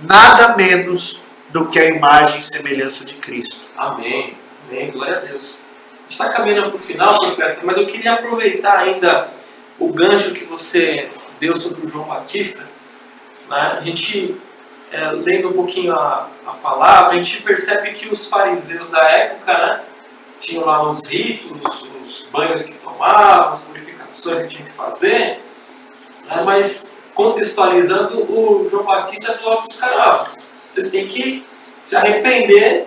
nada 0.02 0.56
menos 0.56 1.22
do 1.50 1.68
que 1.68 1.78
a 1.78 1.86
imagem 1.86 2.38
e 2.38 2.42
semelhança 2.42 3.04
de 3.04 3.14
Cristo. 3.14 3.56
Amém. 3.76 4.36
Amém. 4.68 4.90
Glória 4.90 5.16
a 5.16 5.20
Deus. 5.20 5.64
Está 6.08 6.28
caminhando 6.30 6.70
para 6.70 6.76
o 6.76 6.78
final, 6.78 7.18
profeta, 7.20 7.60
mas 7.62 7.76
eu 7.76 7.86
queria 7.86 8.14
aproveitar 8.14 8.78
ainda 8.78 9.28
o 9.78 9.92
gancho 9.92 10.32
que 10.32 10.44
você 10.44 11.10
deu 11.38 11.54
sobre 11.56 11.84
o 11.84 11.88
João 11.88 12.06
Batista. 12.06 12.68
Né? 13.48 13.76
A 13.78 13.80
gente, 13.80 14.36
é, 14.90 15.10
lendo 15.12 15.50
um 15.50 15.52
pouquinho 15.52 15.94
a, 15.94 16.28
a 16.46 16.50
palavra, 16.52 17.12
a 17.12 17.22
gente 17.22 17.42
percebe 17.42 17.92
que 17.92 18.08
os 18.08 18.26
fariseus 18.26 18.88
da 18.88 19.02
época 19.02 19.52
né, 19.52 19.84
tinham 20.40 20.64
lá 20.64 20.88
os 20.88 21.06
ritos, 21.06 21.84
os 22.02 22.26
banhos 22.32 22.62
que 22.62 22.72
tomavam, 22.72 23.50
as 23.50 23.58
purificações 23.60 24.42
que 24.42 24.48
tinham 24.48 24.64
que 24.64 24.72
fazer. 24.72 25.40
Né? 26.28 26.42
Mas 26.44 26.94
contextualizando, 27.14 28.20
o 28.30 28.66
João 28.68 28.84
Batista 28.84 29.32
falou 29.38 29.58
para 29.58 29.68
os 29.68 29.76
caras: 29.76 30.36
vocês 30.66 30.90
têm 30.90 31.06
que 31.06 31.44
se 31.82 31.96
arrepender 31.96 32.86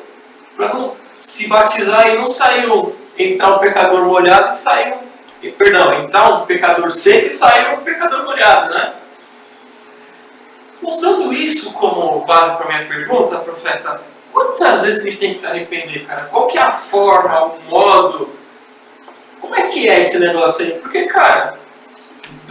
para 0.55 0.73
não 0.73 0.95
se 1.19 1.47
batizar 1.47 2.09
e 2.09 2.17
não 2.17 2.29
sair 2.29 2.71
um, 2.71 2.95
entrar 3.17 3.55
um 3.55 3.59
pecador 3.59 4.05
molhado 4.05 4.49
e 4.49 4.53
sair 4.53 4.93
um, 4.93 5.51
perdão, 5.51 5.93
entrar 5.93 6.29
um 6.29 6.45
pecador 6.45 6.89
seco 6.91 7.27
e 7.27 7.29
sair 7.29 7.73
um 7.73 7.81
pecador 7.81 8.23
molhado, 8.23 8.73
né? 8.73 8.93
Usando 10.81 11.31
isso 11.31 11.73
como 11.73 12.25
base 12.25 12.57
para 12.57 12.67
minha 12.67 12.87
pergunta, 12.87 13.37
profeta, 13.37 14.01
quantas 14.31 14.81
vezes 14.81 15.01
a 15.01 15.05
gente 15.05 15.17
tem 15.17 15.31
que 15.31 15.37
se 15.37 15.45
arrepender, 15.45 16.05
cara? 16.05 16.23
Qual 16.23 16.47
que 16.47 16.57
é 16.57 16.61
a 16.61 16.71
forma, 16.71 17.45
o 17.45 17.61
modo? 17.69 18.29
Como 19.39 19.55
é 19.55 19.63
que 19.63 19.87
é 19.87 19.99
esse 19.99 20.17
negócio 20.19 20.65
aí? 20.65 20.71
Porque, 20.73 21.05
cara, 21.05 21.53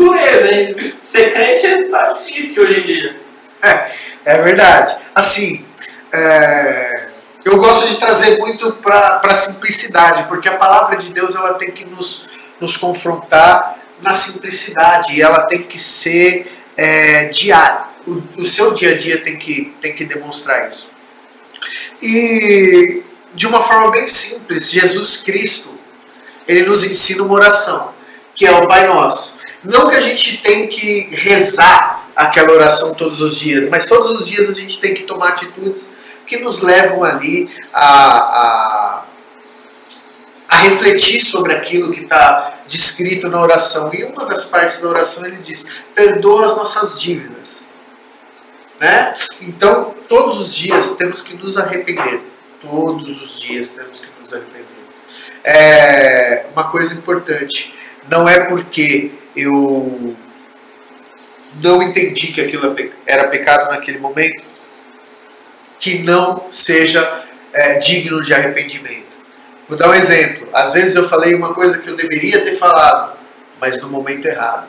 dureza, 0.00 0.54
hein? 0.54 0.74
Ser 1.00 1.32
crente 1.32 1.90
tá 1.90 2.12
difícil 2.12 2.62
hoje 2.62 2.80
em 2.80 2.82
dia. 2.82 3.20
É, 3.62 3.90
é 4.24 4.42
verdade. 4.42 4.96
Assim, 5.14 5.64
é, 6.12 7.08
eu 7.44 7.58
gosto 7.58 7.86
de 7.86 7.98
trazer 7.98 8.38
muito 8.38 8.72
para 8.74 9.20
a 9.22 9.34
simplicidade, 9.34 10.24
porque 10.24 10.48
a 10.48 10.56
palavra 10.56 10.96
de 10.96 11.12
Deus 11.12 11.34
ela 11.34 11.54
tem 11.54 11.70
que 11.70 11.84
nos, 11.84 12.26
nos 12.58 12.76
confrontar 12.76 13.76
na 14.00 14.14
simplicidade 14.14 15.14
e 15.14 15.20
ela 15.20 15.42
tem 15.42 15.62
que 15.62 15.78
ser 15.78 16.50
é, 16.76 17.26
diária. 17.26 17.84
O, 18.06 18.40
o 18.40 18.44
seu 18.46 18.72
dia 18.72 18.92
a 18.92 18.96
dia 18.96 19.22
tem 19.22 19.36
que, 19.36 19.74
tem 19.80 19.94
que 19.94 20.04
demonstrar 20.06 20.68
isso. 20.68 20.88
E 22.00 23.02
de 23.34 23.46
uma 23.46 23.60
forma 23.60 23.90
bem 23.90 24.06
simples, 24.06 24.70
Jesus 24.70 25.18
Cristo, 25.18 25.68
ele 26.48 26.66
nos 26.66 26.84
ensina 26.84 27.22
uma 27.22 27.34
oração, 27.34 27.92
que 28.34 28.46
é 28.46 28.52
o 28.52 28.66
Pai 28.66 28.86
Nosso. 28.86 29.39
Não 29.62 29.88
que 29.88 29.96
a 29.96 30.00
gente 30.00 30.38
tem 30.38 30.68
que 30.68 31.08
rezar 31.14 32.08
aquela 32.16 32.52
oração 32.52 32.94
todos 32.94 33.20
os 33.20 33.36
dias, 33.36 33.68
mas 33.68 33.86
todos 33.86 34.20
os 34.20 34.28
dias 34.28 34.48
a 34.48 34.54
gente 34.54 34.78
tem 34.80 34.94
que 34.94 35.02
tomar 35.02 35.28
atitudes 35.28 35.88
que 36.26 36.38
nos 36.38 36.62
levam 36.62 37.02
ali 37.04 37.50
a, 37.72 37.84
a, 37.84 39.04
a 40.48 40.56
refletir 40.58 41.20
sobre 41.20 41.52
aquilo 41.52 41.90
que 41.90 42.02
está 42.02 42.60
descrito 42.66 43.28
na 43.28 43.40
oração. 43.40 43.92
E 43.92 44.04
uma 44.04 44.24
das 44.24 44.46
partes 44.46 44.80
da 44.80 44.88
oração 44.88 45.26
ele 45.26 45.38
diz: 45.38 45.66
perdoa 45.94 46.46
as 46.46 46.56
nossas 46.56 47.00
dívidas. 47.00 47.66
Né? 48.78 49.14
Então, 49.42 49.94
todos 50.08 50.38
os 50.38 50.54
dias 50.54 50.92
temos 50.92 51.20
que 51.20 51.34
nos 51.34 51.58
arrepender. 51.58 52.20
Todos 52.62 53.22
os 53.22 53.40
dias 53.40 53.70
temos 53.70 53.98
que 53.98 54.08
nos 54.18 54.32
arrepender. 54.32 54.84
É 55.44 56.46
uma 56.52 56.70
coisa 56.70 56.94
importante. 56.94 57.74
Não 58.08 58.28
é 58.28 58.46
porque 58.46 59.12
eu 59.36 60.16
não 61.62 61.82
entendi 61.82 62.28
que 62.28 62.40
aquilo 62.40 62.74
era 63.06 63.28
pecado 63.28 63.70
naquele 63.70 63.98
momento, 63.98 64.42
que 65.78 66.00
não 66.00 66.46
seja 66.50 67.24
é, 67.52 67.78
digno 67.78 68.20
de 68.20 68.34
arrependimento. 68.34 69.10
Vou 69.68 69.78
dar 69.78 69.88
um 69.88 69.94
exemplo. 69.94 70.48
Às 70.52 70.72
vezes 70.72 70.96
eu 70.96 71.08
falei 71.08 71.34
uma 71.34 71.54
coisa 71.54 71.78
que 71.78 71.88
eu 71.88 71.96
deveria 71.96 72.44
ter 72.44 72.56
falado, 72.56 73.16
mas 73.60 73.80
no 73.80 73.88
momento 73.88 74.26
errado. 74.26 74.68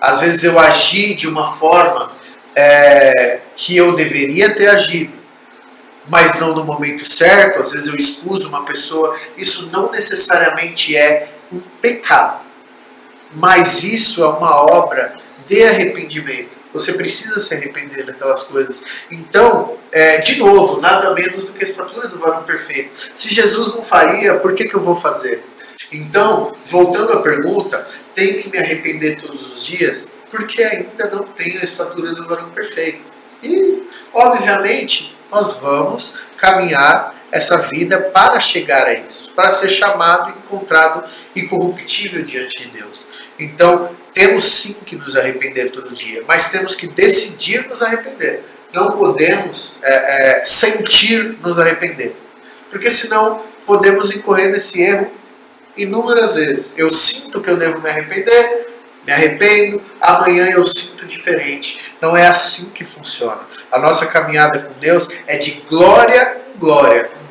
Às 0.00 0.20
vezes 0.20 0.44
eu 0.44 0.58
agi 0.58 1.14
de 1.14 1.26
uma 1.26 1.52
forma 1.52 2.12
é, 2.54 3.40
que 3.56 3.76
eu 3.76 3.94
deveria 3.94 4.54
ter 4.54 4.68
agido, 4.68 5.12
mas 6.08 6.38
não 6.38 6.54
no 6.54 6.64
momento 6.64 7.04
certo. 7.04 7.60
Às 7.60 7.70
vezes 7.70 7.86
eu 7.86 7.94
expus 7.94 8.44
uma 8.44 8.64
pessoa. 8.64 9.18
Isso 9.36 9.70
não 9.72 9.90
necessariamente 9.90 10.96
é 10.96 11.28
um 11.50 11.58
pecado, 11.80 12.41
mas 13.34 13.82
isso 13.82 14.22
é 14.22 14.28
uma 14.28 14.64
obra 14.64 15.14
de 15.46 15.62
arrependimento. 15.64 16.60
Você 16.72 16.94
precisa 16.94 17.38
se 17.38 17.54
arrepender 17.54 18.04
daquelas 18.06 18.42
coisas. 18.44 18.82
Então, 19.10 19.76
é, 19.90 20.18
de 20.18 20.36
novo, 20.38 20.80
nada 20.80 21.12
menos 21.14 21.46
do 21.46 21.52
que 21.52 21.62
a 21.62 21.68
estatura 21.68 22.08
do 22.08 22.18
varão 22.18 22.42
perfeito. 22.44 22.92
Se 23.14 23.28
Jesus 23.28 23.68
não 23.68 23.82
faria, 23.82 24.38
por 24.38 24.54
que, 24.54 24.64
que 24.64 24.74
eu 24.74 24.80
vou 24.80 24.94
fazer? 24.94 25.44
Então, 25.92 26.54
voltando 26.64 27.12
à 27.12 27.20
pergunta, 27.20 27.86
tenho 28.14 28.42
que 28.42 28.48
me 28.48 28.58
arrepender 28.58 29.20
todos 29.20 29.54
os 29.54 29.64
dias? 29.66 30.08
Porque 30.30 30.62
ainda 30.62 31.10
não 31.10 31.24
tenho 31.24 31.60
a 31.60 31.64
estatura 31.64 32.14
do 32.14 32.26
varão 32.26 32.48
perfeito. 32.48 33.02
E, 33.42 33.82
obviamente, 34.14 35.14
nós 35.30 35.58
vamos 35.60 36.14
caminhar 36.38 37.14
essa 37.32 37.56
vida 37.56 37.98
para 37.98 38.38
chegar 38.38 38.86
a 38.86 38.92
isso, 38.92 39.32
para 39.34 39.50
ser 39.50 39.70
chamado, 39.70 40.30
encontrado 40.30 41.02
e 41.34 41.42
corruptível 41.42 42.22
diante 42.22 42.64
de 42.64 42.68
Deus. 42.68 43.06
Então, 43.38 43.96
temos 44.12 44.44
sim 44.44 44.76
que 44.84 44.94
nos 44.94 45.16
arrepender 45.16 45.70
todo 45.70 45.94
dia, 45.94 46.22
mas 46.28 46.50
temos 46.50 46.76
que 46.76 46.86
decidir 46.86 47.66
nos 47.66 47.80
arrepender. 47.80 48.44
Não 48.74 48.92
podemos 48.92 49.76
é, 49.82 50.40
é, 50.40 50.44
sentir 50.44 51.38
nos 51.42 51.58
arrepender, 51.58 52.14
porque 52.70 52.90
senão 52.90 53.42
podemos 53.64 54.14
incorrer 54.14 54.50
nesse 54.50 54.82
erro 54.82 55.10
inúmeras 55.74 56.34
vezes. 56.34 56.78
Eu 56.78 56.90
sinto 56.90 57.40
que 57.40 57.48
eu 57.48 57.56
devo 57.56 57.80
me 57.80 57.88
arrepender, 57.88 58.66
me 59.06 59.12
arrependo, 59.12 59.80
amanhã 60.00 60.50
eu 60.50 60.64
sinto 60.64 61.06
diferente. 61.06 61.80
Não 62.00 62.14
é 62.14 62.26
assim 62.26 62.70
que 62.70 62.84
funciona. 62.84 63.40
A 63.70 63.78
nossa 63.78 64.06
caminhada 64.06 64.58
com 64.58 64.78
Deus 64.78 65.08
é 65.26 65.36
de 65.38 65.62
glória 65.68 66.36
em 66.54 66.58
glória. 66.58 67.21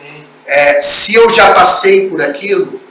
É, 0.45 0.82
se 0.82 1.15
eu 1.15 1.30
já 1.30 1.54
passei 1.54 2.10
por 2.10 2.21
aquilo, 2.21 2.82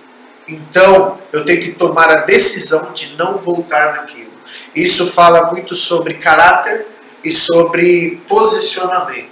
então 0.49 1.19
eu 1.33 1.45
tenho 1.45 1.61
que 1.61 1.73
tomar 1.73 2.11
a 2.11 2.23
decisão 2.23 2.93
de 2.93 3.15
não 3.17 3.39
voltar 3.39 3.97
naquilo. 3.97 4.31
Isso 4.75 5.07
fala 5.07 5.51
muito 5.51 5.77
sobre 5.77 6.15
caráter 6.15 6.87
e 7.23 7.31
sobre 7.31 8.21
posicionamento. 8.29 9.31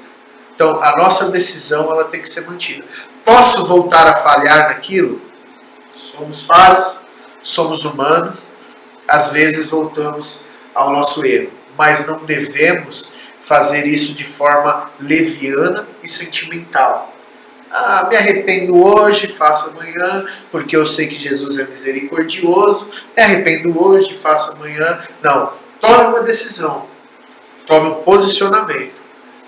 Então 0.54 0.83
a 0.83 0.96
nossa 0.96 1.31
decisão 1.31 1.90
ela 1.90 2.04
tem 2.04 2.20
que 2.20 2.28
ser 2.28 2.46
mantida. 2.46 2.85
Posso 3.24 3.64
voltar 3.66 4.07
a 4.07 4.12
falhar 4.12 4.68
naquilo? 4.68 5.20
Somos 5.94 6.42
falhos, 6.42 6.98
somos 7.42 7.85
humanos, 7.85 8.48
às 9.07 9.33
vezes 9.33 9.70
voltamos 9.70 10.40
ao 10.74 10.92
nosso 10.92 11.24
erro, 11.24 11.50
mas 11.76 12.07
não 12.07 12.24
devemos 12.24 13.12
fazer 13.40 13.87
isso 13.87 14.14
de 14.14 14.24
forma 14.24 14.90
leviana 15.00 15.88
e 16.02 16.09
sentimental. 16.09 17.14
Ah, 17.70 18.07
me 18.09 18.16
arrependo 18.16 18.83
hoje, 18.83 19.28
faço 19.28 19.70
amanhã, 19.70 20.24
porque 20.50 20.76
eu 20.76 20.87
sei 20.87 21.07
que 21.07 21.14
Jesus 21.14 21.59
é 21.59 21.64
misericordioso. 21.64 22.90
Me 23.16 23.22
arrependo 23.22 23.83
hoje, 23.83 24.14
faço 24.14 24.52
amanhã. 24.52 24.98
Não, 25.22 25.52
tome 25.81 26.09
uma 26.09 26.22
decisão, 26.22 26.87
tome 27.66 27.88
um 27.90 27.94
posicionamento. 28.02 28.98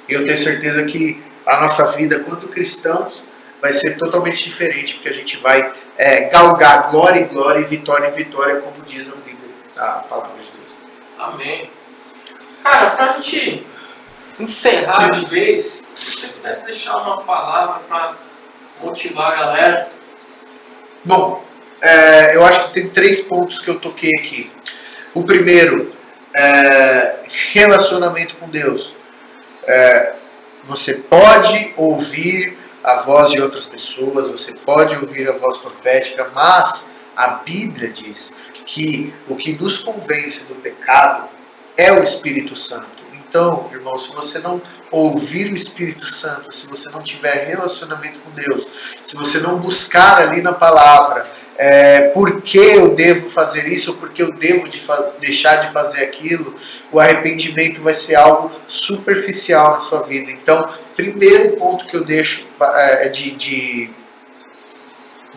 E 0.08 0.12
eu 0.12 0.24
tenho 0.24 0.38
certeza 0.38 0.84
que 0.84 1.22
a 1.46 1.60
nossa 1.60 1.84
vida, 1.92 2.20
quanto 2.20 2.48
cristãos, 2.48 3.24
vai 3.60 3.72
ser 3.72 3.96
totalmente 3.96 4.42
diferente, 4.42 4.94
porque 4.94 5.08
a 5.08 5.12
gente 5.12 5.36
vai 5.38 5.72
é, 5.96 6.28
galgar 6.28 6.90
glória 6.90 7.20
e 7.20 7.24
glória 7.24 7.60
e 7.60 7.64
vitória 7.64 8.08
e 8.08 8.10
vitória, 8.10 8.56
como 8.56 8.82
diz 8.84 9.08
a 9.08 9.16
Bíblia, 9.16 9.50
a 9.76 10.02
palavra 10.08 10.32
de 10.42 10.50
Deus. 10.50 10.78
Amém. 11.18 11.70
Cara, 12.62 12.90
pra 12.90 13.12
gente 13.14 13.66
encerrar 14.40 15.10
de 15.10 15.26
vez, 15.26 15.88
se 15.94 16.10
você 16.10 16.26
pudesse 16.28 16.64
deixar 16.64 16.96
uma 16.96 17.18
palavra 17.18 17.80
para 17.88 18.14
motivar 18.82 19.32
a 19.32 19.36
galera. 19.36 19.92
Bom, 21.04 21.44
é, 21.80 22.36
eu 22.36 22.44
acho 22.44 22.68
que 22.68 22.74
tem 22.74 22.88
três 22.88 23.20
pontos 23.22 23.60
que 23.60 23.68
eu 23.68 23.78
toquei 23.78 24.12
aqui. 24.18 24.50
O 25.14 25.22
primeiro, 25.22 25.92
é, 26.34 27.20
relacionamento 27.52 28.36
com 28.36 28.48
Deus. 28.48 28.94
É, 29.66 30.14
você 30.64 30.94
pode 30.94 31.74
ouvir 31.76 32.56
a 32.82 32.94
voz 32.96 33.30
de 33.30 33.40
outras 33.40 33.66
pessoas, 33.66 34.30
você 34.30 34.52
pode 34.54 34.96
ouvir 34.96 35.28
a 35.28 35.32
voz 35.32 35.58
profética, 35.58 36.30
mas 36.34 36.92
a 37.16 37.28
Bíblia 37.28 37.90
diz 37.90 38.34
que 38.64 39.12
o 39.28 39.36
que 39.36 39.52
nos 39.52 39.78
convence 39.78 40.46
do 40.46 40.54
pecado 40.54 41.28
é 41.76 41.92
o 41.92 42.02
Espírito 42.02 42.54
Santo. 42.54 42.99
Então, 43.30 43.70
irmão, 43.72 43.96
se 43.96 44.12
você 44.12 44.40
não 44.40 44.60
ouvir 44.90 45.52
o 45.52 45.54
Espírito 45.54 46.04
Santo, 46.04 46.52
se 46.52 46.66
você 46.66 46.90
não 46.90 47.00
tiver 47.00 47.46
relacionamento 47.46 48.18
com 48.18 48.32
Deus, 48.32 48.66
se 49.04 49.14
você 49.14 49.38
não 49.38 49.56
buscar 49.56 50.18
ali 50.18 50.42
na 50.42 50.52
palavra 50.52 51.22
é, 51.56 52.08
por 52.08 52.42
que 52.42 52.58
eu 52.58 52.92
devo 52.92 53.30
fazer 53.30 53.68
isso, 53.68 53.94
por 53.94 54.10
que 54.10 54.20
eu 54.20 54.34
devo 54.34 54.68
de 54.68 54.82
deixar 55.20 55.56
de 55.56 55.70
fazer 55.72 56.02
aquilo, 56.02 56.52
o 56.90 56.98
arrependimento 56.98 57.80
vai 57.80 57.94
ser 57.94 58.16
algo 58.16 58.50
superficial 58.66 59.74
na 59.74 59.80
sua 59.80 60.02
vida. 60.02 60.32
Então, 60.32 60.68
primeiro 60.96 61.56
ponto 61.56 61.86
que 61.86 61.96
eu 61.96 62.04
deixo 62.04 62.48
é, 62.60 63.08
de, 63.10 63.30
de, 63.30 63.90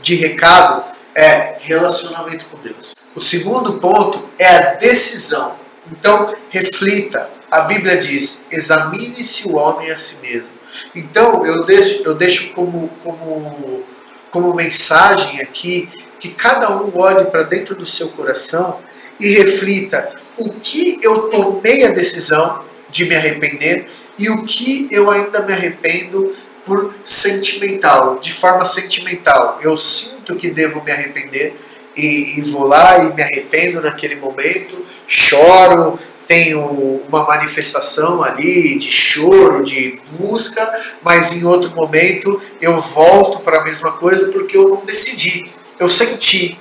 de 0.01 0.15
recado 0.15 0.84
é 1.13 1.58
relacionamento 1.60 2.47
com 2.47 2.58
Deus. 2.58 2.95
O 3.13 3.21
segundo 3.21 3.73
ponto 3.73 4.27
é 4.39 4.47
a 4.47 4.73
decisão. 4.73 5.62
Então, 5.91 6.34
reflita, 6.49 7.29
a 7.53 7.61
Bíblia 7.61 7.97
diz: 7.97 8.47
examine-se 8.51 9.47
o 9.47 9.55
homem 9.55 9.91
a 9.91 9.95
si 9.95 10.17
mesmo. 10.21 10.51
Então, 10.95 11.45
eu 11.45 11.63
deixo, 11.63 12.01
eu 12.03 12.15
deixo 12.15 12.51
como, 12.53 12.89
como, 13.03 13.83
como 14.31 14.55
mensagem 14.55 15.39
aqui 15.39 15.87
que 16.19 16.29
cada 16.29 16.71
um 16.81 16.89
olhe 16.97 17.25
para 17.25 17.43
dentro 17.43 17.75
do 17.75 17.85
seu 17.85 18.07
coração 18.09 18.79
e 19.19 19.29
reflita 19.29 20.09
o 20.35 20.49
que 20.49 20.99
eu 21.03 21.29
tomei 21.29 21.85
a 21.85 21.91
decisão 21.91 22.63
de 22.89 23.05
me 23.05 23.15
arrepender 23.15 23.87
e 24.17 24.29
o 24.29 24.45
que 24.45 24.87
eu 24.91 25.11
ainda 25.11 25.43
me 25.43 25.53
arrependo 25.53 26.35
por 26.65 26.93
sentimental, 27.03 28.17
de 28.19 28.33
forma 28.33 28.65
sentimental. 28.65 29.59
Eu 29.61 29.77
sinto 29.77 30.35
que 30.35 30.49
devo 30.49 30.83
me 30.83 30.91
arrepender 30.91 31.55
e, 31.95 32.39
e 32.39 32.41
vou 32.41 32.65
lá 32.65 32.97
e 33.03 33.13
me 33.13 33.21
arrependo 33.21 33.81
naquele 33.81 34.15
momento, 34.15 34.83
choro, 35.05 35.99
tenho 36.33 37.03
uma 37.07 37.23
manifestação 37.27 38.23
ali 38.23 38.75
de 38.75 38.91
choro, 38.91 39.63
de 39.63 39.99
busca, 40.17 40.67
mas 41.03 41.31
em 41.31 41.45
outro 41.45 41.69
momento 41.75 42.41
eu 42.59 42.81
volto 42.81 43.39
para 43.41 43.59
a 43.59 43.63
mesma 43.63 43.91
coisa 43.91 44.29
porque 44.29 44.57
eu 44.57 44.67
não 44.67 44.83
decidi, 44.83 45.51
eu 45.79 45.87
senti. 45.87 46.59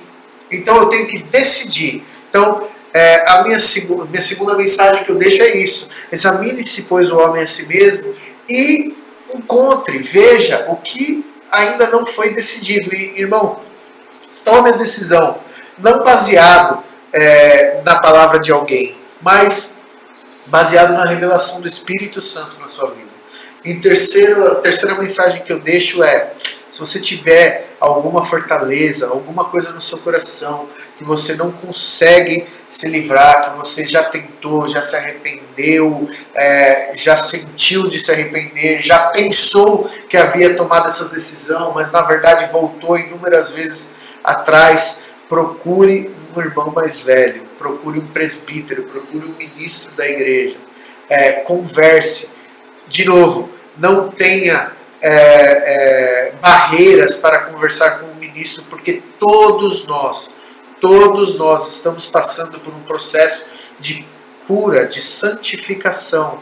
Então 0.51 0.77
eu 0.77 0.89
tenho 0.89 1.07
que 1.07 1.17
decidir. 1.23 2.03
Então 2.29 2.69
é, 2.93 3.27
a 3.27 3.43
minha, 3.43 3.57
minha 4.11 4.21
segunda 4.21 4.55
mensagem 4.55 5.03
que 5.03 5.09
eu 5.09 5.15
deixo 5.15 5.41
é 5.41 5.57
isso: 5.57 5.89
examine-se, 6.11 6.83
pois, 6.83 7.11
o 7.11 7.17
homem 7.17 7.41
a 7.41 7.47
si 7.47 7.65
mesmo 7.65 8.13
e 8.47 8.95
encontre, 9.33 9.97
veja 9.97 10.67
o 10.67 10.75
que 10.75 11.25
ainda 11.51 11.87
não 11.87 12.05
foi 12.05 12.31
decidido. 12.31 12.93
E, 12.93 13.19
irmão, 13.19 13.59
tome 14.45 14.69
a 14.69 14.73
decisão, 14.73 15.39
não 15.79 16.03
baseado 16.03 16.83
é, 17.11 17.81
na 17.83 17.99
palavra 17.99 18.39
de 18.39 18.51
alguém, 18.51 19.01
mas 19.23 19.79
baseado 20.47 20.93
na 20.93 21.05
revelação 21.05 21.61
do 21.61 21.67
Espírito 21.67 22.21
Santo 22.21 22.59
na 22.59 22.67
sua 22.67 22.91
vida. 22.91 23.13
Em 23.63 23.79
terceiro, 23.79 24.45
a 24.51 24.55
terceira 24.55 24.95
mensagem 24.95 25.41
que 25.41 25.51
eu 25.51 25.59
deixo 25.59 26.03
é: 26.03 26.33
se 26.71 26.79
você 26.79 26.99
tiver 26.99 27.69
alguma 27.79 28.23
fortaleza, 28.23 29.07
alguma 29.07 29.45
coisa 29.45 29.71
no 29.71 29.79
seu 29.79 29.97
coração 29.99 30.67
que 30.97 31.03
você 31.03 31.35
não 31.35 31.51
consegue 31.51 32.47
se 32.67 32.87
livrar, 32.87 33.51
que 33.51 33.57
você 33.57 33.85
já 33.85 34.03
tentou, 34.03 34.67
já 34.67 34.81
se 34.81 34.95
arrependeu, 34.95 36.09
é, 36.35 36.91
já 36.95 37.15
sentiu 37.15 37.87
de 37.87 37.99
se 37.99 38.11
arrepender, 38.11 38.81
já 38.81 39.07
pensou 39.09 39.83
que 40.09 40.17
havia 40.17 40.55
tomado 40.55 40.87
essa 40.87 41.05
decisão, 41.13 41.71
mas 41.73 41.91
na 41.91 42.01
verdade 42.01 42.51
voltou 42.51 42.97
inúmeras 42.97 43.51
vezes 43.51 43.91
atrás, 44.23 45.03
procure 45.29 46.13
um 46.35 46.41
irmão 46.41 46.71
mais 46.75 47.01
velho, 47.01 47.43
procure 47.63 47.97
um 47.97 48.05
presbítero, 48.05 48.83
procure 48.83 49.25
um 49.25 49.33
ministro 49.37 49.95
da 49.95 50.05
igreja, 50.05 50.57
é, 51.09 51.31
converse. 51.31 52.31
De 52.89 53.05
novo, 53.05 53.49
não 53.77 54.09
tenha 54.09 54.73
é, 55.01 55.11
é, 55.11 56.33
barreiras 56.41 57.15
para 57.15 57.39
conversar 57.39 57.99
com 57.99 58.07
o 58.07 58.15
ministro, 58.15 58.63
porque 58.69 59.01
todos 59.17 59.87
nós, 59.87 60.29
todos 60.81 61.37
nós 61.37 61.73
estamos 61.73 62.05
passando 62.05 62.59
por 62.59 62.73
um 62.73 62.81
processo 62.81 63.45
de 63.79 64.05
cura, 64.45 64.85
de 64.85 65.01
santificação. 65.01 66.39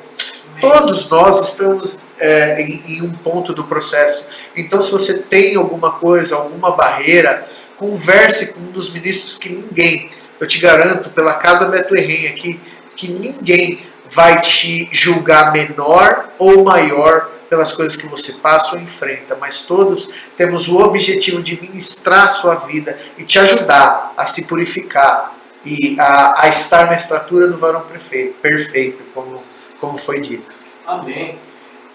Todos 0.60 1.08
nós 1.08 1.50
estamos 1.50 2.00
é, 2.20 2.64
em, 2.64 2.98
em 2.98 3.02
um 3.04 3.12
ponto 3.12 3.54
do 3.54 3.66
processo. 3.66 4.28
Então, 4.56 4.82
se 4.82 4.92
você 4.92 5.20
tem 5.20 5.56
alguma 5.56 5.92
coisa, 5.92 6.36
alguma 6.36 6.72
barreira, 6.72 7.48
converse 7.78 8.54
com 8.54 8.62
um 8.62 8.72
dos 8.72 8.92
ministros 8.92 9.38
que 9.38 9.50
ninguém, 9.50 10.12
eu 10.42 10.48
te 10.48 10.60
garanto, 10.60 11.12
pela 11.12 11.36
Casa 11.36 11.68
Bethlehem 11.68 12.28
aqui, 12.28 12.60
que 12.96 13.08
ninguém 13.08 13.86
vai 14.08 14.40
te 14.40 14.90
julgar 14.92 15.54
menor 15.54 16.30
ou 16.40 16.64
maior 16.64 17.30
pelas 17.48 17.74
coisas 17.74 17.96
que 17.96 18.08
você 18.08 18.34
passa 18.34 18.76
ou 18.76 18.82
enfrenta, 18.82 19.38
mas 19.40 19.62
todos 19.62 20.10
temos 20.36 20.68
o 20.68 20.80
objetivo 20.80 21.44
de 21.44 21.62
ministrar 21.62 22.26
a 22.26 22.30
sua 22.30 22.56
vida 22.56 22.96
e 23.20 23.24
te 23.24 23.38
ajudar 23.38 24.14
a 24.18 24.26
se 24.26 24.48
purificar 24.48 25.36
e 25.64 25.96
a, 26.00 26.46
a 26.46 26.48
estar 26.48 26.88
na 26.88 26.96
estatura 26.96 27.48
do 27.48 27.58
varão 27.58 27.82
perfeito, 27.82 28.40
perfeito 28.40 29.04
como, 29.14 29.44
como 29.80 29.98
foi 29.98 30.20
dito. 30.20 30.56
Amém. 30.88 31.38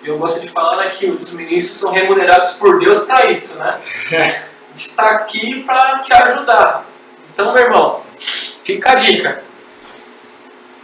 Eu 0.05 0.19
gosto 0.19 0.41
de 0.41 0.49
falar 0.49 0.77
né, 0.77 0.89
que 0.91 1.07
os 1.07 1.33
ministros 1.33 1.77
são 1.77 1.91
remunerados 1.91 2.53
por 2.53 2.79
Deus 2.79 3.01
para 3.01 3.27
isso, 3.27 3.59
né? 3.59 3.81
Está 4.73 5.11
aqui 5.11 5.65
para 5.65 5.99
te 5.99 6.13
ajudar. 6.13 6.85
Então, 7.33 7.53
meu 7.53 7.63
irmão, 7.63 8.06
fica 8.17 8.93
a 8.93 8.95
dica. 8.95 9.43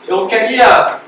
Eu 0.06 0.26
queria 0.26 0.98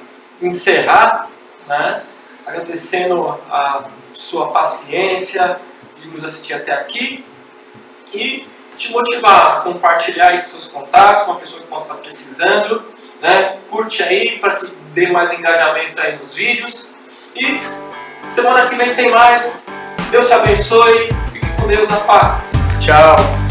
encerrar, 0.40 1.28
né? 1.66 2.02
agradecendo 2.46 3.40
a 3.50 3.84
sua 4.12 4.50
paciência 4.50 5.56
de 6.00 6.08
nos 6.08 6.24
assistir 6.24 6.54
até 6.54 6.72
aqui 6.72 7.24
e 8.12 8.46
te 8.76 8.92
motivar 8.92 9.58
a 9.58 9.60
compartilhar 9.60 10.28
aí 10.28 10.38
com 10.38 10.46
seus 10.46 10.68
contatos, 10.68 11.22
com 11.22 11.32
uma 11.32 11.40
pessoa 11.40 11.60
que 11.60 11.68
possa 11.68 11.84
estar 11.86 11.96
precisando, 11.96 12.82
né? 13.20 13.56
Curte 13.70 14.02
aí 14.02 14.38
para 14.38 14.56
que 14.56 14.66
dê 14.92 15.08
mais 15.08 15.32
engajamento 15.32 16.00
aí 16.00 16.16
nos 16.16 16.34
vídeos 16.34 16.90
e 17.34 17.60
semana 18.28 18.68
que 18.68 18.76
vem 18.76 18.94
tem 18.94 19.10
mais. 19.10 19.66
Deus 20.10 20.26
te 20.26 20.32
abençoe, 20.32 21.08
fique 21.32 21.46
com 21.60 21.66
Deus, 21.66 21.90
a 21.90 21.96
paz. 21.98 22.52
Tchau. 22.80 23.43